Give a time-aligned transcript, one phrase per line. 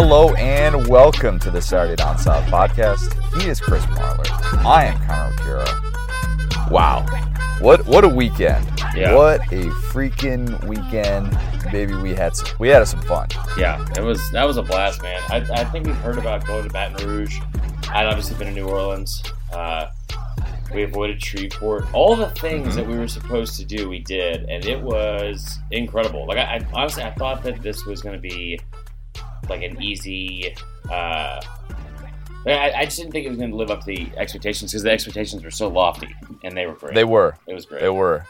[0.00, 3.12] Hello and welcome to the Saturday Down South podcast.
[3.42, 4.26] He is Chris Marler.
[4.64, 6.68] I am Connor O'Gara.
[6.70, 7.04] Wow.
[7.58, 8.64] What what a weekend.
[8.94, 9.12] Yeah.
[9.16, 11.36] What a freaking weekend.
[11.72, 13.26] Baby, we had some, we had some fun.
[13.58, 15.20] Yeah, it was that was a blast, man.
[15.30, 17.40] I, I think we've heard about going to Baton Rouge.
[17.90, 19.20] I'd obviously been to New Orleans.
[19.52, 19.88] Uh,
[20.72, 21.92] we avoided Shreveport.
[21.92, 22.76] All the things Mhm.
[22.76, 26.24] that we were supposed to do, we did, and it was incredible.
[26.26, 28.60] Like I, I honestly, I thought that this was going to be
[29.50, 30.54] like an easy.
[30.90, 31.40] Uh,
[32.46, 34.82] I, I just didn't think it was going to live up to the expectations because
[34.82, 36.08] the expectations were so lofty,
[36.44, 36.94] and they were great.
[36.94, 37.36] They were.
[37.46, 37.80] It was great.
[37.82, 38.24] They were.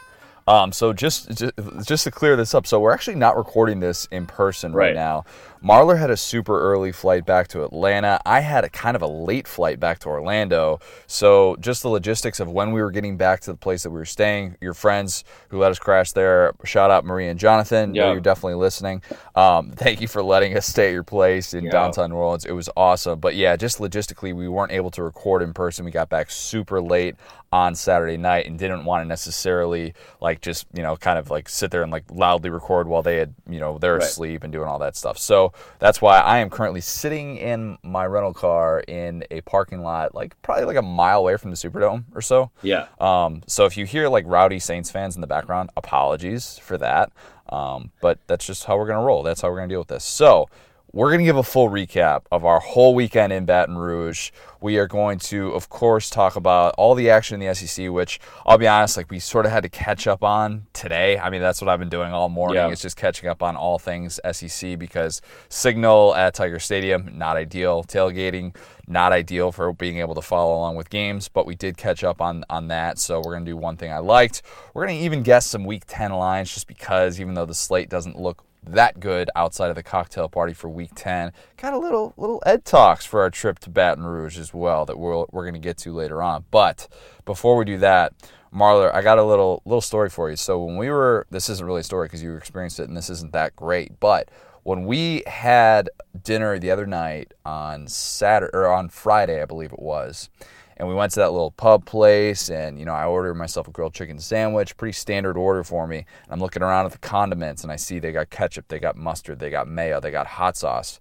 [0.47, 1.53] Um, so just, just
[1.85, 4.95] just to clear this up, so we're actually not recording this in person right, Right.
[4.95, 5.25] now.
[5.63, 8.19] Marler had a super early flight back to Atlanta.
[8.25, 10.79] I had a kind of a late flight back to Orlando.
[11.05, 13.99] So just the logistics of when we were getting back to the place that we
[13.99, 14.55] were staying.
[14.61, 16.53] Your friends who let us crash there.
[16.63, 17.93] Shout out Marie and Jonathan.
[17.93, 18.11] Yeah.
[18.11, 19.01] You're definitely listening.
[19.35, 21.71] Um, thank you for letting us stay at your place in Yeah.
[21.71, 22.45] downtown New Orleans.
[22.45, 23.19] It was awesome.
[23.19, 25.83] But yeah, just logistically, we weren't able to record in person.
[25.83, 27.15] We got back super late
[27.51, 31.49] on Saturday night and didn't want to necessarily like just you know kind of like
[31.49, 34.03] sit there and like loudly record while they had you know they're Right.
[34.03, 35.17] asleep and doing all that stuff.
[35.17, 35.48] So
[35.79, 40.39] that's why I am currently sitting in my rental car in a parking lot like
[40.41, 42.51] probably like a mile away from the Superdome or so.
[42.61, 42.87] yeah.
[42.99, 47.11] Um, so if you hear like rowdy Saints fans in the background, apologies for that.
[47.49, 49.23] Um, but that's just how we're gonna roll.
[49.23, 50.03] That's how we're gonna deal with this.
[50.03, 50.49] So
[50.91, 54.31] we're gonna give a full recap of our whole weekend in Baton Rouge.
[54.61, 58.19] We are going to, of course, talk about all the action in the SEC, which
[58.45, 61.17] I'll be honest, like we sort of had to catch up on today.
[61.17, 62.57] I mean, that's what I've been doing all morning.
[62.57, 62.69] Yeah.
[62.69, 67.83] It's just catching up on all things SEC because signal at Tiger Stadium not ideal.
[67.83, 68.55] Tailgating
[68.87, 72.19] not ideal for being able to follow along with games, but we did catch up
[72.19, 72.97] on on that.
[72.97, 74.41] So we're gonna do one thing I liked.
[74.73, 78.19] We're gonna even guess some Week Ten lines just because even though the slate doesn't
[78.19, 82.41] look that good outside of the cocktail party for Week Ten, got a little little
[82.45, 85.77] Ed talks for our trip to Baton Rouge as well that we're we're gonna get
[85.79, 86.45] to later on.
[86.51, 86.87] But
[87.25, 88.13] before we do that.
[88.51, 90.35] Marler, I got a little little story for you.
[90.35, 93.07] So when we were, this isn't really a story because you experienced it, and this
[93.11, 93.99] isn't that great.
[93.99, 94.31] But
[94.63, 95.89] when we had
[96.23, 100.29] dinner the other night on Saturday or on Friday, I believe it was,
[100.79, 103.71] and we went to that little pub place, and you know I ordered myself a
[103.71, 105.97] grilled chicken sandwich, pretty standard order for me.
[105.97, 108.95] And I'm looking around at the condiments, and I see they got ketchup, they got
[108.95, 110.99] mustard, they got mayo, they got hot sauce,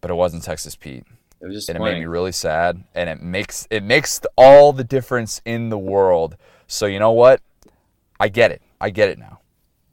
[0.00, 1.04] but it wasn't Texas Pete
[1.40, 4.72] It was just and it made me really sad and it makes it makes all
[4.72, 6.36] the difference in the world
[6.66, 7.40] so you know what
[8.18, 9.40] i get it i get it now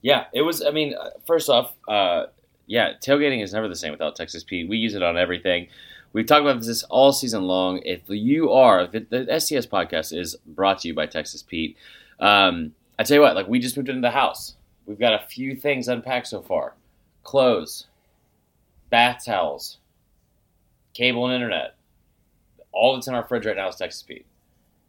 [0.01, 0.63] Yeah, it was.
[0.63, 2.25] I mean, uh, first off, uh,
[2.65, 4.69] yeah, tailgating is never the same without Texas Pete.
[4.69, 5.67] We use it on everything.
[6.13, 7.81] We've talked about this all season long.
[7.83, 11.77] If you are, the, the SDS podcast is brought to you by Texas Pete.
[12.19, 14.55] Um, I tell you what, like we just moved into the house.
[14.85, 16.73] We've got a few things unpacked so far:
[17.23, 17.87] clothes,
[18.89, 19.77] bath towels,
[20.93, 21.75] cable and internet.
[22.71, 24.25] All that's in our fridge right now is Texas Pete.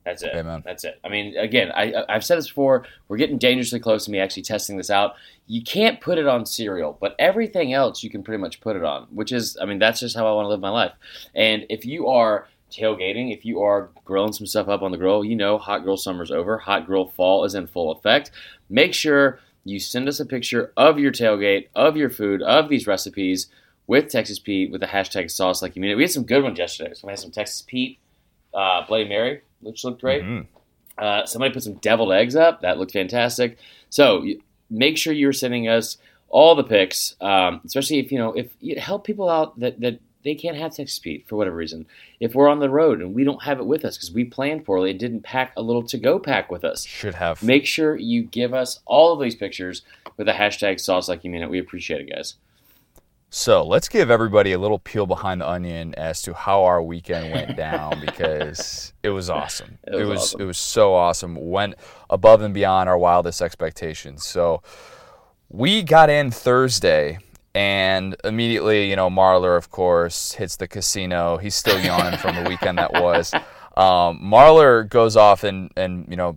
[0.09, 0.35] That's it.
[0.35, 0.63] Amen.
[0.65, 0.99] That's it.
[1.05, 2.87] I mean, again, I, I- I've said this before.
[3.09, 5.15] We're getting dangerously close to me actually testing this out.
[5.47, 8.85] You can't put it on cereal, but everything else you can pretty much put it
[8.85, 9.05] on.
[9.11, 10.93] Which is, I mean, that's just how I want to live my life.
[11.35, 15.25] And if you are tailgating, if you are grilling some stuff up on the grill,
[15.25, 16.59] you know, hot grill summer's over.
[16.59, 18.31] Hot grill fall is in full effect.
[18.69, 22.87] Make sure you send us a picture of your tailgate, of your food, of these
[22.87, 23.49] recipes
[23.87, 25.95] with Texas Pete with the hashtag sauce like you mean it.
[25.97, 26.93] We had some good ones yesterday.
[26.95, 27.99] So we had some Texas Pete,
[28.53, 30.23] uh, Bloody Mary, which looked great.
[30.23, 30.47] Mhm.
[30.97, 32.61] Uh, somebody put some deviled eggs up.
[32.63, 33.57] That looked fantastic.
[33.91, 34.27] So
[34.69, 35.97] make sure you're sending us
[36.29, 40.01] all the pics, um, especially if you know if you help people out that that
[40.25, 41.87] they can't have Texas Pete for whatever reason.
[42.19, 44.65] If we're on the road and we don't have it with us because we planned
[44.65, 48.25] poorly and didn't pack a little to-go pack with us, should have make sure you
[48.25, 49.83] give us all of these pictures
[50.17, 51.49] with the hashtag sauce like you mean it.
[51.49, 52.35] We appreciate it, guys.
[53.31, 57.33] So let's give everybody a little peel behind the onion as to how our weekend
[57.33, 59.79] went down because it was awesome.
[59.87, 60.41] It was it was awesome.
[60.41, 61.51] it was so awesome.
[61.51, 61.75] Went
[62.09, 64.25] above and beyond our wildest expectations.
[64.25, 64.63] So
[65.51, 67.19] we got in thursday
[67.55, 71.37] and immediately you know marler of course hits the casino.
[71.37, 73.33] He's still yawning from the weekend that was.
[73.79, 76.37] Um, marler goes off and and you know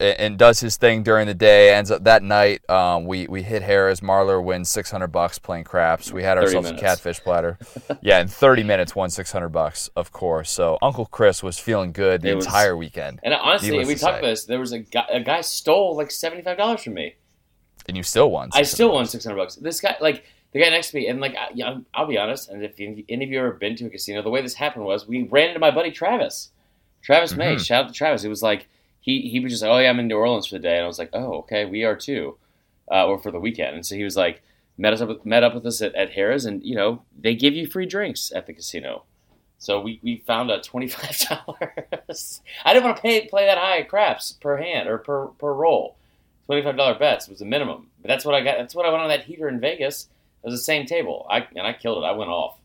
[0.00, 1.74] and does his thing during the day.
[1.74, 4.00] Ends up that night, um, we we hit Harrah's.
[4.00, 6.12] Marler wins six hundred bucks playing craps.
[6.12, 7.58] We had ourselves a catfish platter.
[8.02, 10.50] yeah, in thirty minutes, won six hundred bucks, of course.
[10.50, 14.22] So Uncle Chris was feeling good the was- entire weekend, And honestly, we talked about
[14.28, 14.44] this.
[14.44, 17.16] There was a guy, a guy stole like seventy five dollars from me.
[17.86, 18.50] and you still won.
[18.52, 19.56] I still won six hundred bucks.
[19.56, 22.48] This guy, like the guy next to me, and like I, yeah, I'll be honest.
[22.48, 24.84] And if any any of you ever been to a casino, the way this happened
[24.84, 26.50] was we ran into my buddy Travis,
[27.02, 27.56] Travis May.
[27.56, 27.66] Mhm.
[27.66, 28.24] Shout out to Travis.
[28.24, 28.66] It was like
[29.08, 30.84] he he was just like, oh yeah, I'm in New Orleans for the day, and
[30.84, 32.36] I was like, oh okay, we are too,
[32.92, 33.74] uh, or for the weekend.
[33.74, 34.42] And so he was like,
[34.76, 37.34] met us up with, met up with us at, at Harrah's, and you know they
[37.34, 39.04] give you free drinks at the casino.
[39.58, 42.42] So we, we found out twenty five dollars.
[42.64, 45.96] I didn't want to pay play that high craps per hand or per per roll.
[46.44, 48.58] Twenty five dollar bets was the minimum, but that's what I got.
[48.58, 50.08] That's what I went on that heater in Vegas.
[50.44, 51.26] It was the same table.
[51.30, 52.06] I and I killed it.
[52.06, 52.58] I went off.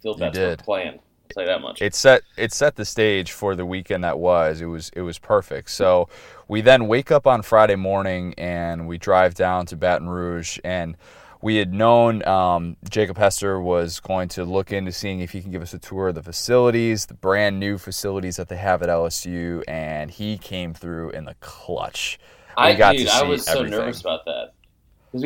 [0.00, 1.00] Field bets were playing.
[1.36, 1.82] You that much.
[1.82, 4.60] it set it set the stage for the weekend that was.
[4.60, 5.70] It was it was perfect.
[5.70, 6.08] So
[6.48, 10.96] we then wake up on Friday morning and we drive down to Baton Rouge and
[11.40, 15.50] we had known um, Jacob Hester was going to look into seeing if he can
[15.50, 18.88] give us a tour of the facilities, the brand new facilities that they have at
[18.88, 22.18] LSU, and he came through in the clutch.
[22.56, 23.78] We I got dude, I was so everything.
[23.78, 24.54] nervous about that.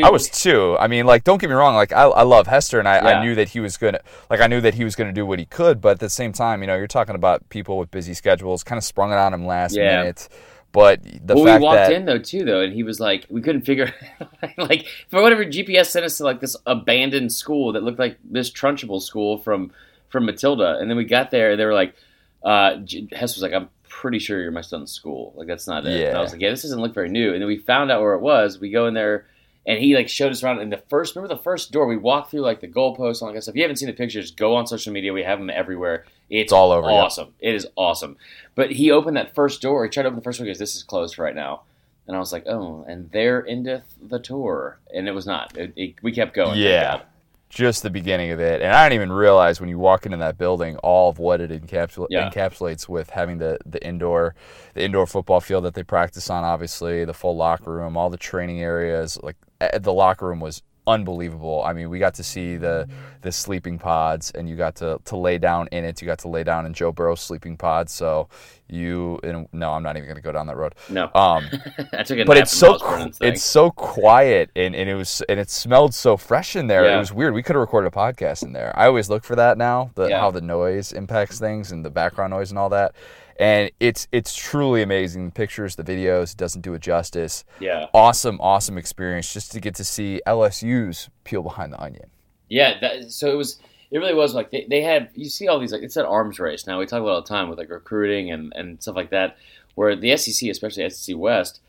[0.03, 0.77] I was too.
[0.79, 1.75] I mean, like, don't get me wrong.
[1.75, 3.19] Like, I, I love Hester, and I, Yeah.
[3.19, 4.01] I knew that he was gonna,
[4.31, 5.81] like, I knew that he was gonna do what he could.
[5.81, 8.79] But at the same time, you know, you're talking about people with busy schedules, kind
[8.79, 10.01] of sprung it on him last Yeah.
[10.03, 10.29] minute.
[10.73, 13.27] But the well, fact we walked that in though too, though, and he was like,
[13.29, 13.93] we couldn't figure,
[14.57, 18.51] like, for whatever GPS sent us to like this abandoned school that looked like this
[18.51, 19.71] Trunchbull school from
[20.09, 21.95] from Matilda, and then we got there, and they were like,
[22.43, 22.77] uh,
[23.13, 26.09] Hess was like, I'm pretty sure you're my son's school, like that's not it.
[26.09, 28.01] And I was like, yeah, this doesn't look very new, and then we found out
[28.01, 28.59] where it was.
[28.59, 29.27] We go in there.
[29.67, 31.15] And he like showed us around in the first.
[31.15, 33.53] Remember the first door we walked through like the goalposts and all that stuff.
[33.53, 35.13] If you haven't seen the pictures, go on social media.
[35.13, 36.05] We have them everywhere.
[36.29, 37.03] It's, It's all over, yeah.
[37.03, 37.35] Awesome.
[37.39, 38.17] It is awesome.
[38.55, 39.85] But he opened that first door.
[39.85, 40.47] He tried to open the first door.
[40.47, 41.63] because "This is closed right now."
[42.09, 44.79] And I was like, "Oh!" And there endeth the tour.
[44.93, 45.57] And it was not.
[45.57, 46.59] It, it, we kept going.
[46.59, 47.03] Yeah.
[47.53, 50.39] Just the beginning of it, and I didn't even realize when you walk into that
[50.39, 52.31] building all of what it encapsula- Yeah.
[52.31, 54.35] encapsulates with having the the indoor
[54.73, 58.17] the indoor football field that they practice on, obviously the full locker room, all the
[58.17, 59.19] training areas.
[59.23, 61.63] Like eh, the locker room was unbelievable.
[61.65, 62.89] I mean, we got to see the
[63.23, 66.01] the sleeping pods, and you got to to lay down in it.
[66.03, 67.89] You got to lay down in Joe Burrow's sleeping pod.
[67.91, 68.29] So
[68.69, 70.75] you, and no, I'm not even going to go down that road.
[70.89, 71.45] No, Um,
[71.93, 73.33] a but it's so Miles qu- Brennan's thing.
[73.33, 76.85] it's so quiet and, and it was and it smelled so fresh in there.
[76.87, 76.97] Yeah.
[76.97, 77.35] It was weird.
[77.35, 78.73] We could have recorded a podcast in there.
[78.75, 80.21] I always look for that now, the Yeah.
[80.21, 82.95] how the noise impacts things and the background noise and all that.
[83.39, 85.27] And it's it's truly amazing.
[85.27, 87.45] The pictures, the videos, it doesn't do it justice.
[87.61, 92.11] yeah, Awesome, awesome experience just to get to see LSU's peel behind the onion.
[92.49, 92.79] yeah.
[92.81, 93.59] That, so it was.
[93.91, 95.11] It really was like they, they had.
[95.15, 96.79] You see all these like it's an arms race now.
[96.79, 99.37] We talk about all the time with like recruiting and, and stuff like that.
[99.75, 101.61] Where the SEC, especially SEC West,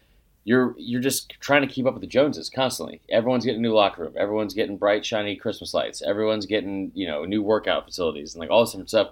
[0.46, 3.02] you're you're just trying to keep up with the Joneses constantly.
[3.10, 4.14] Everyone's getting a new locker room.
[4.18, 6.02] Everyone's getting bright, shiny Christmas lights.
[6.02, 9.10] Everyone's getting you know new workout facilities and like all this different stuff.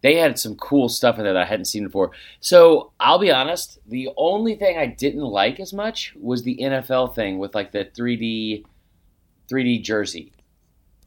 [0.00, 2.12] They had some cool stuff in there that I hadn't seen before.
[2.40, 7.14] So I'll be honest, the only thing I didn't like as much was the NFL
[7.16, 8.64] thing with like the 3D
[9.50, 10.32] 3D jersey.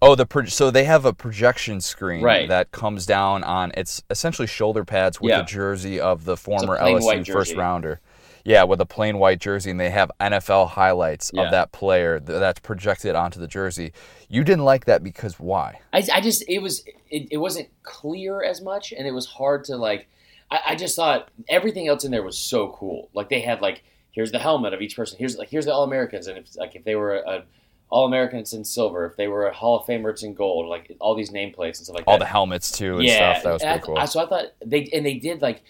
[0.01, 2.49] Oh, the pro- so they have a projection screen Right.
[2.49, 5.37] that comes down on it's essentially shoulder pads with Yeah.
[5.39, 7.99] the jersey of the former LSU first rounder.
[8.43, 11.43] Yeah, with a plain white jersey, and they have NFL highlights Yeah.
[11.43, 13.93] of that player th- that's projected onto the jersey.
[14.29, 15.79] You didn't like that because why?
[15.93, 19.63] I, I just it was it, it wasn't clear as much and it was hard
[19.65, 20.07] to like
[20.49, 23.83] I, I just thought everything else in there was so cool like they had like
[24.11, 26.75] here's the helmet of each person here's like here's the all americans and if like
[26.75, 27.43] if they were a
[27.89, 30.67] all Americans it's in silver if they were a hall of famer it's in gold
[30.69, 33.43] like all these nameplates and stuff like All that the helmets too and yeah stuff.
[33.43, 33.97] That was and I- pretty cool.
[33.97, 35.61] I, so i thought they and they did like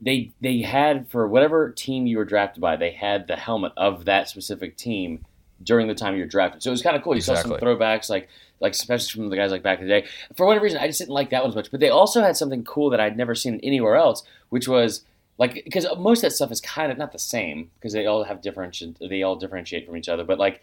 [0.00, 4.04] they they had for whatever team you were drafted by they had the helmet of
[4.04, 5.24] that specific team
[5.62, 7.50] during the time you were drafted so it was kind of cool you saw some
[7.52, 8.28] throwbacks like
[8.60, 10.06] like especially from the guys like back in the day.
[10.36, 11.70] For whatever reason, I just didn't like that one as much.
[11.70, 15.04] But they also had something cool that I'd never seen anywhere else, which was
[15.38, 18.24] like because most of that stuff is kind of not the same because they all
[18.24, 20.24] have different they all differentiate from each other.
[20.24, 20.62] But like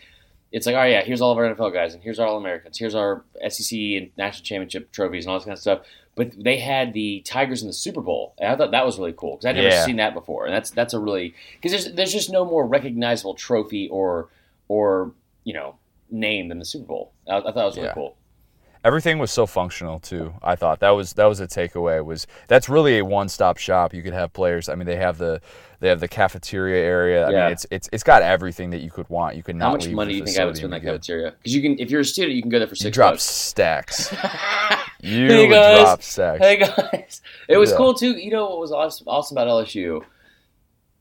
[0.51, 2.77] it's like oh yeah, here's all of our NFL guys and here's our All Americans,
[2.77, 5.81] here's our SEC and national championship trophies and all this kind of stuff.
[6.15, 9.13] But they had the Tigers in the Super Bowl, and I thought that was really
[9.17, 9.83] cool because I'd never Yeah.
[9.85, 13.33] seen that before, and that's that's a really because there's there's just no more recognizable
[13.33, 14.29] trophy or
[14.69, 15.11] or
[15.43, 15.75] you know
[16.09, 17.11] name than the Super Bowl.
[17.29, 17.93] I, I thought it was really Yeah.
[17.95, 18.15] cool.
[18.85, 20.35] Everything was so functional too.
[20.43, 22.05] I thought that was that was a takeaway.
[22.05, 23.93] Was that's really a one stop shop.
[23.93, 24.69] You could have players.
[24.69, 25.41] I mean, they have the
[25.81, 27.27] they have the cafeteria area.
[27.27, 27.43] I Yeah.
[27.45, 29.35] mean, it's it's it's got everything that you could want.
[29.35, 31.31] You could not How much money do you think I would spend in that cafeteria?
[31.31, 32.85] Because you can, if you're a student, you can go there for six.
[32.85, 33.23] You drop bucks.
[33.23, 34.13] stacks.
[35.05, 35.79] You Hey, guys.
[35.81, 36.39] drop stacks.
[36.39, 37.77] hey guys, it was Yeah.
[37.77, 38.11] cool too.
[38.17, 40.03] You know what was awesome, awesome about LSU?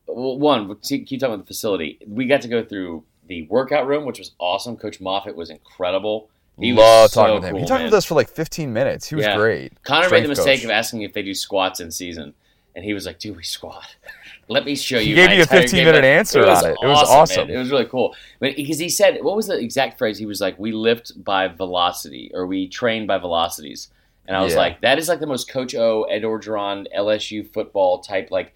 [0.06, 1.99] Well, one, keep talking about the facility.
[2.06, 4.76] We got to go through the workout room, which was awesome.
[4.76, 6.28] Coach Moffitt was incredible.
[6.61, 7.50] He Love was so talking with him.
[7.52, 7.87] cool, he talked man.
[7.87, 9.08] with us for like 15 minutes.
[9.08, 9.37] He was Yeah.
[9.37, 9.82] great.
[9.82, 10.64] Connor made the mistake coach.
[10.66, 12.34] of asking if they do squats in season,
[12.76, 13.96] and he was like, "Do we squat?"
[14.49, 15.06] Let me show you.
[15.06, 16.76] He gave you a 15 game minute plan." answer was on it.
[16.82, 17.49] It was awesome.
[17.49, 17.56] man.
[17.56, 18.14] It was really cool.
[18.40, 20.18] Because he said, what was the exact phrase?
[20.18, 23.88] He was like, "We lift by velocity, or we train by velocities."
[24.26, 24.58] And I was Yeah.
[24.60, 28.54] like, that is like the most Coach O, Ed Orgeron, LSU football type like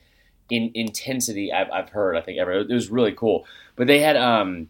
[0.50, 2.16] in intensity I've, I've heard.
[2.16, 2.52] I think ever.
[2.52, 3.46] It was really cool.
[3.76, 4.68] But they had um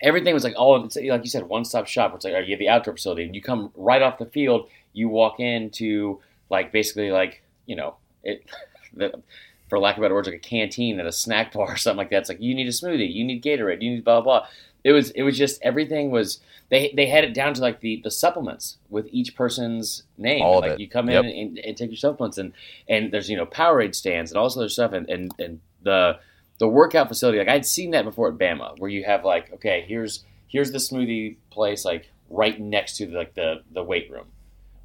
[0.00, 2.10] everything was like all it's like you said one stop shop.
[2.10, 4.68] Where it's like you have the outdoor facility, and you come right off the field.
[4.92, 8.44] You walk into like basically like you know it.
[8.94, 9.22] The,
[9.70, 12.10] for lack of better words, like a canteen at a snack bar or something like
[12.10, 12.18] that.
[12.18, 14.40] It's like you need a smoothie, you need Gatorade, you need blah blah.
[14.40, 14.48] blah.
[14.84, 18.00] It was it was just everything was they they had it down to like the
[18.02, 20.42] the supplements with each person's name.
[20.42, 20.80] All of like it.
[20.80, 21.24] you come Yep.
[21.24, 22.52] in and, and take your supplements and
[22.88, 26.18] and there's you know Powerade stands and all this other stuff and and and the
[26.58, 29.84] the workout facility like I'd seen that before at Bama where you have like okay
[29.86, 34.26] here's here's the smoothie place like right next to like the the weight room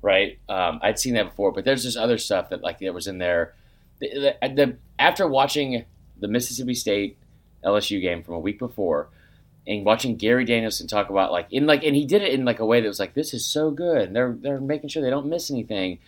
[0.01, 3.07] right um, I'd seen that before but there's just other stuff that like that was
[3.07, 3.53] in there
[3.99, 5.85] the, the, the after watching
[6.19, 7.17] the Mississippi State
[7.63, 9.09] LSU game from a week before
[9.67, 12.59] and watching Gary Danielson talk about like in like and he did it in like
[12.59, 15.09] a way that was like this is so good and they're they're making sure they
[15.09, 15.99] don't miss anything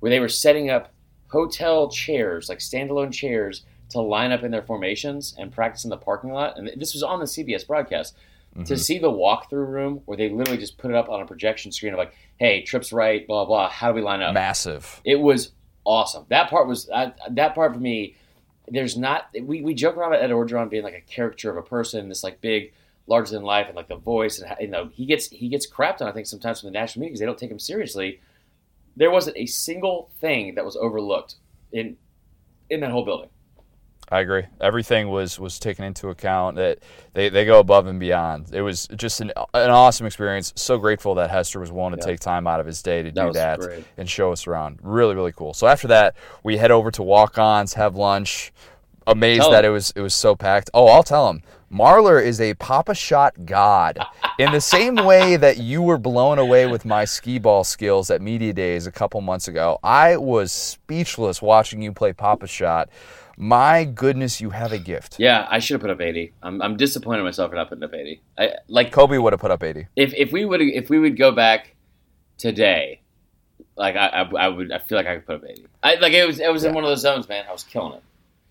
[0.00, 0.92] where they were setting up
[1.28, 5.96] hotel chairs like standalone chairs to line up in their formations and practice in the
[5.96, 8.14] parking lot and this was on the CBS broadcast
[8.64, 8.78] to Mhm.
[8.78, 11.92] see the walkthrough room where they literally just put it up on a projection screen
[11.92, 15.00] of like hey trips right blah blah how do we line up massive.
[15.04, 15.52] it was
[15.84, 16.24] awesome.
[16.28, 18.14] That part was uh, that part for me.
[18.70, 21.62] There's not we, we joke around about Ed Orgeron being like a caricature of a
[21.62, 22.72] person, this like big,
[23.08, 26.00] larger than life, and like the voice, and you know he gets he gets crapped
[26.00, 26.08] on.
[26.08, 28.20] I think sometimes from the national media because they don't take him seriously.
[28.96, 31.36] There wasn't a single thing that was overlooked
[31.72, 31.96] in
[32.70, 33.30] in that whole building.
[34.10, 34.44] I agree.
[34.60, 36.56] Everything was was taken into account.
[36.56, 36.78] That
[37.12, 38.54] they, they go above and beyond.
[38.54, 40.52] It was just an, an awesome experience.
[40.56, 42.06] So grateful that Hester was willing to Yeah.
[42.12, 43.84] take time out of his day to That do that great.
[43.98, 44.78] and show us around.
[44.82, 45.52] Really really cool.
[45.54, 48.50] So after that, we head over to Walk-Ons, have lunch.
[49.06, 49.70] Amazed Tell that him.
[49.70, 50.70] it was it was so packed.
[50.74, 51.42] Oh, I'll tell him.
[51.72, 53.98] Marler is a Pop-A-Shot god.
[54.38, 58.22] In the same way that you were blown away with my skee ball skills at
[58.22, 62.88] Media Days a couple months ago, I was speechless watching you play Pop-A-Shot.
[63.36, 65.16] My goodness, you have a gift.
[65.18, 66.32] Yeah, I should have put up eighty.
[66.42, 68.20] I'm, I'm disappointed in myself for not putting up eighty.
[68.36, 69.86] I like Kobe would have put up 80.
[69.94, 71.76] if if we would if we would go back
[72.36, 73.00] today,
[73.76, 75.66] like I, I, I would I feel like I could put up eighty.
[75.84, 77.44] I like it was it was in one of those zones, man.
[77.48, 78.02] I was killing it.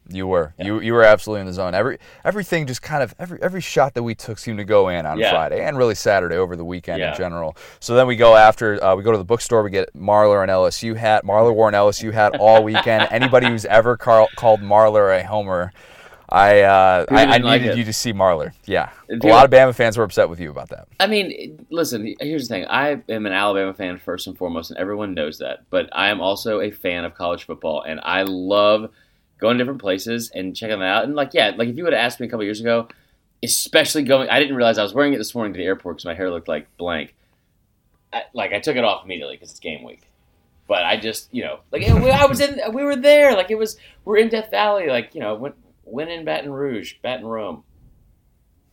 [0.09, 0.53] You were.
[0.57, 1.73] You you were absolutely in the zone.
[1.75, 5.05] Every everything just kind of every every shot that we took seemed to go in
[5.05, 5.31] on Yeah.
[5.31, 7.11] Friday and really Saturday over the weekend Yeah.
[7.11, 7.55] in general.
[7.79, 9.63] So then we go after uh, we go to the bookstore.
[9.63, 11.25] We get Marler an LSU hat.
[11.25, 13.07] Marler wore an LSU hat all weekend.
[13.11, 15.71] Anybody who's ever call, called Marler a homer,
[16.29, 18.51] I uh, I, I didn't like needed you to see Marler.
[18.65, 20.87] Yeah, If a lot of Bama fans were upset with you about that.
[20.99, 22.15] I mean, listen.
[22.19, 22.65] Here's the thing.
[22.69, 25.59] I am an Alabama fan first and foremost, and everyone knows that.
[25.69, 28.89] But I am also a fan of college football, and I love
[29.37, 31.03] going to different places and checking them out.
[31.03, 32.87] And like, yeah, like if you would have asked me a couple years ago,
[33.43, 36.05] especially going, I didn't realize I was wearing it this morning to the airport because
[36.05, 37.15] my hair looked like blank.
[38.11, 40.01] I, like I took it off immediately because it's game week.
[40.67, 43.33] But I just, you know, like I was in, we were there.
[43.33, 44.87] Like it was, we're in Death Valley.
[44.87, 47.63] Like you know, went, went in Baton Rouge, Baton Rome.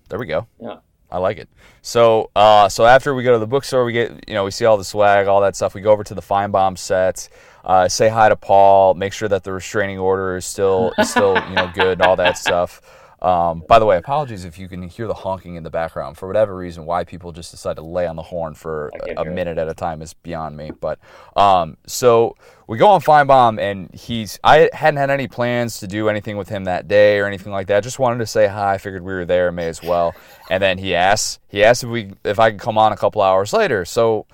[0.08, 0.46] There we go.
[0.60, 0.78] Yeah.
[1.10, 1.48] I like it.
[1.82, 4.64] So, uh, so after we go to the bookstore, we get, you know, we see
[4.64, 5.72] all the swag, all that stuff.
[5.74, 7.28] We go over to the Finebaum set,
[7.64, 11.34] uh, say hi to Paul, make sure that the restraining order is still, is still,
[11.48, 12.80] you know, good, and all that stuff.
[13.24, 16.18] Um, by the way, apologies if you can hear the honking in the background.
[16.18, 19.24] For whatever reason, why people just decide to lay on the horn for a, a
[19.24, 20.72] minute at a time is beyond me.
[20.78, 20.98] But
[21.34, 26.10] um, so we go on Finebaum, and he's I hadn't had any plans to do
[26.10, 27.82] anything with him that day or anything like that.
[27.82, 28.76] Just wanted to say hi.
[28.76, 30.14] Figured we were there, may as well.
[30.50, 33.22] And then he asked he asked if we if I could come on a couple
[33.22, 33.86] hours later.
[33.86, 34.26] So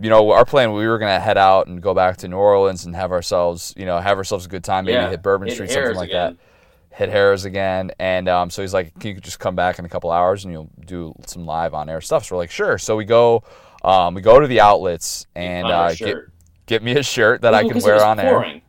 [0.00, 2.84] you know, our plan we were gonna head out and go back to New Orleans
[2.84, 4.84] and have ourselves, you know, have ourselves a good time.
[4.84, 6.38] Maybe Yeah, hit Bourbon hit Street, something like again.
[6.90, 6.96] that.
[6.96, 9.88] Hit Harrah's again, and um, so he's like, "Can you just come back in a
[9.88, 12.96] couple hours and you'll do some live on air stuff?" So we're like, "Sure." So
[12.96, 13.44] we go,
[13.82, 16.18] um, we go to the outlets and uh, get
[16.66, 18.60] get me a shirt that I can wear on air.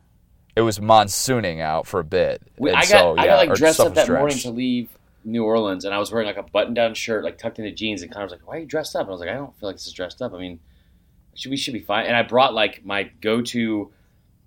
[0.56, 2.40] It was monsooning out for a bit.
[2.56, 4.88] We, I got so, I got like dressed up that morning to leave
[5.24, 8.00] New Orleans, and I was wearing like a button-down shirt, like tucked into jeans.
[8.02, 9.54] And Connor was like, "Why are you dressed up?" And I was like, "I don't
[9.58, 10.32] feel like this is dressed up.
[10.32, 10.60] I mean,
[11.34, 13.90] should we should be fine." And I brought like my go-to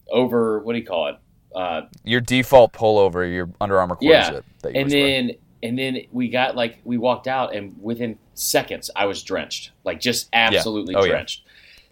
[0.10, 1.16] over what do you call it?
[1.56, 4.28] Uh, Your default pullover, your Under Armour Yeah.
[4.30, 5.32] corset that you and then
[5.64, 10.00] and then we got like we walked out, and within seconds I was drenched, like
[10.00, 11.12] just absolutely Oh, yeah.
[11.12, 11.44] drenched.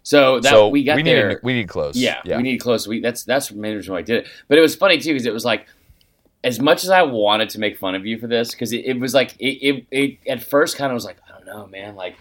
[0.02, 1.30] So that so we got we there.
[1.30, 1.96] Need, we need clothes.
[1.96, 2.36] Yeah, yeah.
[2.36, 2.86] we need clothes.
[2.86, 4.28] We that's that's the main reason why I did it.
[4.46, 5.66] But it was funny too because it was like,
[6.44, 9.00] as much as I wanted to make fun of you for this, because it, it
[9.00, 11.96] was like it, it, it at first kind of was like I don't know, man,
[11.96, 12.16] like.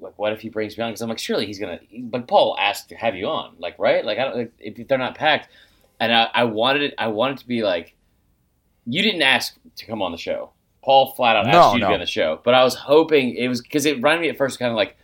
[0.00, 0.90] Like what if he brings me on?
[0.90, 1.80] Because I'm like, surely he's gonna.
[1.98, 4.04] But Paul asked to have you on, like, right?
[4.04, 4.36] Like, I don't.
[4.36, 5.48] Like, if they're not packed,
[6.00, 6.94] and I, I wanted it.
[6.98, 7.94] I wanted to be like,
[8.86, 10.50] you didn't ask to come on the show.
[10.82, 11.88] Paul flat out No, asked you to no.
[11.88, 14.36] be on the show, but I was hoping it was because it reminded me at
[14.36, 14.96] first kind of like,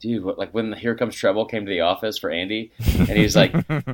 [0.00, 3.08] dude, what, like when the Here Comes Treble came to the office for Andy, and
[3.10, 3.54] he was like,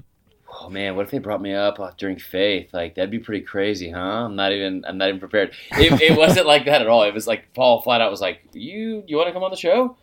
[0.62, 2.73] oh man, what if they brought me up uh, during faith?
[2.73, 3.99] Like that'd be pretty crazy, huh?
[3.99, 5.52] I'm not even I'm not even prepared.
[5.73, 7.02] It, it wasn't like that at all.
[7.02, 9.56] It was like Paul flat out was like, you you want to come on the
[9.56, 9.97] show?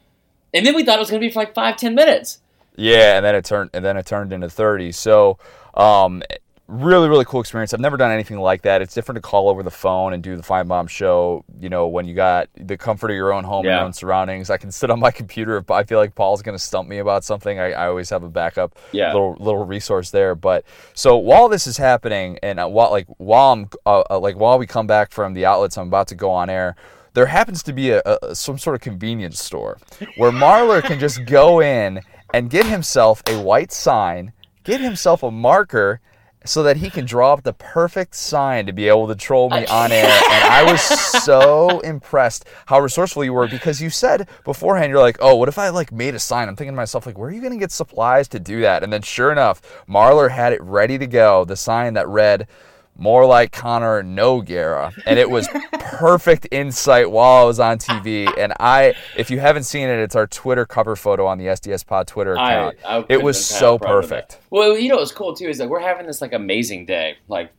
[0.54, 2.40] And then we thought it was going to be for like five ten minutes.
[2.76, 4.92] Yeah, and then it turned and then it turned into 30.
[4.94, 5.38] So,
[5.76, 6.24] um,
[6.68, 7.72] really really cool experience.
[7.74, 8.82] I've never done anything like that.
[8.82, 11.44] It's different to call over the phone and do the Finebaum show.
[11.60, 14.50] You know, when you got the comfort of your own home and your own surroundings.
[14.50, 16.98] I can sit on my computer if I feel like Paul's going to stump me
[16.98, 17.60] about something.
[17.60, 19.14] I, I always have a backup Yeah.
[19.14, 20.34] little little resource there.
[20.34, 24.36] But so while this is happening, and uh, while like while I'm uh, uh, like
[24.38, 26.76] while we come back from the outlets, I'm about to go on air.
[27.14, 29.78] There happens to be a, a some sort of convenience store
[30.18, 32.02] where Marler can just go in
[32.34, 36.02] and get himself a white sign, get himself a marker,
[36.46, 39.66] so that he can draw up the perfect sign to be able to troll me
[39.68, 40.06] on air.
[40.06, 45.18] And I was so impressed how resourceful you were because you said beforehand, you're like,
[45.22, 46.50] oh, what if I like made a sign?
[46.50, 48.84] I'm thinking to myself, like, where are you going to get supplies to do that?
[48.84, 51.46] And then sure enough, Marler had it ready to go.
[51.46, 52.48] The sign that read,
[52.96, 54.94] more like Connor Noguera.
[55.06, 55.48] And it was
[55.80, 58.32] perfect insight while I was on TV.
[58.38, 61.86] And I, if you haven't seen it, it's our Twitter cover photo on the SDS
[61.86, 62.78] Pod Twitter account.
[62.86, 64.30] I couldn't it was so prouder of that.
[64.30, 64.46] perfect.
[64.52, 67.18] Well, you know what's cool too is that we're having this like amazing day.
[67.28, 67.52] Like,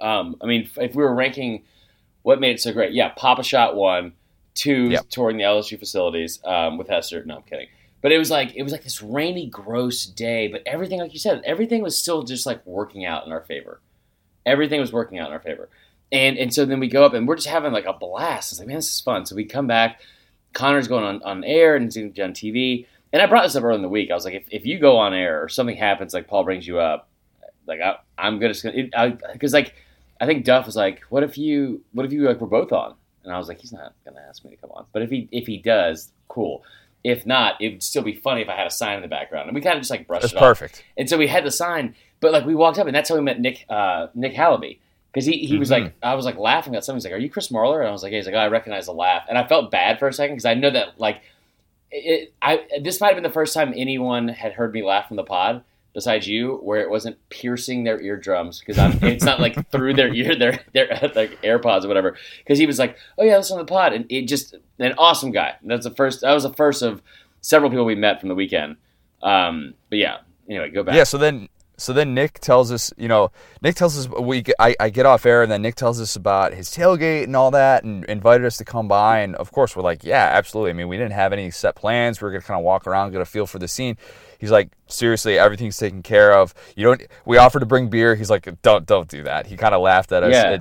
[0.00, 1.64] um, I mean, if we were ranking
[2.22, 4.12] what made it so great, yeah, Pop-A-Shot one,
[4.54, 5.08] two Yep.
[5.10, 7.24] touring the LSU facilities um, with Hester.
[7.24, 7.68] No, I'm kidding.
[8.02, 10.48] But it was like it was like this rainy, gross day.
[10.48, 13.80] But everything, like you said, everything was still just like working out in our favor.
[14.50, 15.68] Everything was working out in our favor.
[16.12, 18.52] And and so then we go up and we're just having like a blast.
[18.52, 19.26] It's like, man, this is fun.
[19.26, 20.00] So we come back.
[20.52, 22.86] Connor's going on, on air and he's going to be on TV.
[23.12, 24.10] And I brought this up early in the week.
[24.10, 26.66] I was like, if, if you go on air or something happens, like Paul brings
[26.66, 27.08] you up,
[27.66, 28.54] like I, I'm gonna
[29.32, 29.74] because like
[30.20, 32.94] I think Duff was like, what if you what if you like were both on?
[33.24, 34.86] And I was like, he's not gonna ask me to come on.
[34.92, 36.64] But if he if he does, cool.
[37.02, 39.48] If not, it would still be funny if I had a sign in the background.
[39.48, 40.42] And we kind of just like brushed That's it off.
[40.42, 40.84] perfect.
[40.98, 43.22] And so we had the sign, but like we walked up, and that's how we
[43.22, 44.78] met Nick uh, Nick Hallaby
[45.12, 45.84] because he, he was Mhm.
[45.84, 46.98] like I was like laughing at something.
[46.98, 48.18] He's like, "Are you Chris Marler?" And I was like, yeah.
[48.18, 50.44] "He's like, oh, I recognize the laugh." And I felt bad for a second because
[50.46, 51.22] I know that like
[51.90, 55.16] it, I this might have been the first time anyone had heard me laugh from
[55.16, 59.70] the pod besides you, where it wasn't piercing their eardrums because I'm it's not like
[59.72, 62.16] through their ear their their like AirPods or whatever.
[62.38, 65.32] Because he was like, "Oh yeah, listen to the pod," and it just an awesome
[65.32, 65.54] guy.
[65.64, 66.20] That's the first.
[66.20, 67.02] That was the first of
[67.40, 68.76] several people we met from the weekend.
[69.22, 70.18] Um, but yeah.
[70.48, 70.94] Anyway, go back.
[70.94, 71.04] Yeah.
[71.04, 71.48] So then,
[71.80, 73.30] so then Nick tells us, you know,
[73.62, 76.52] Nick tells us we I, I get off air and then Nick tells us about
[76.52, 79.82] his tailgate and all that and invited us to come by and of course we're
[79.82, 80.70] like, yeah, absolutely.
[80.70, 82.20] I mean, we didn't have any set plans.
[82.20, 83.96] We were gonna kind of walk around, get a feel for the scene.
[84.38, 86.54] He's like, seriously, everything's taken care of.
[86.74, 87.02] You don't.
[87.26, 88.14] We offered to bring beer.
[88.14, 89.46] He's like, don't don't do that.
[89.46, 90.32] He kind of laughed at us.
[90.32, 90.58] Yeah.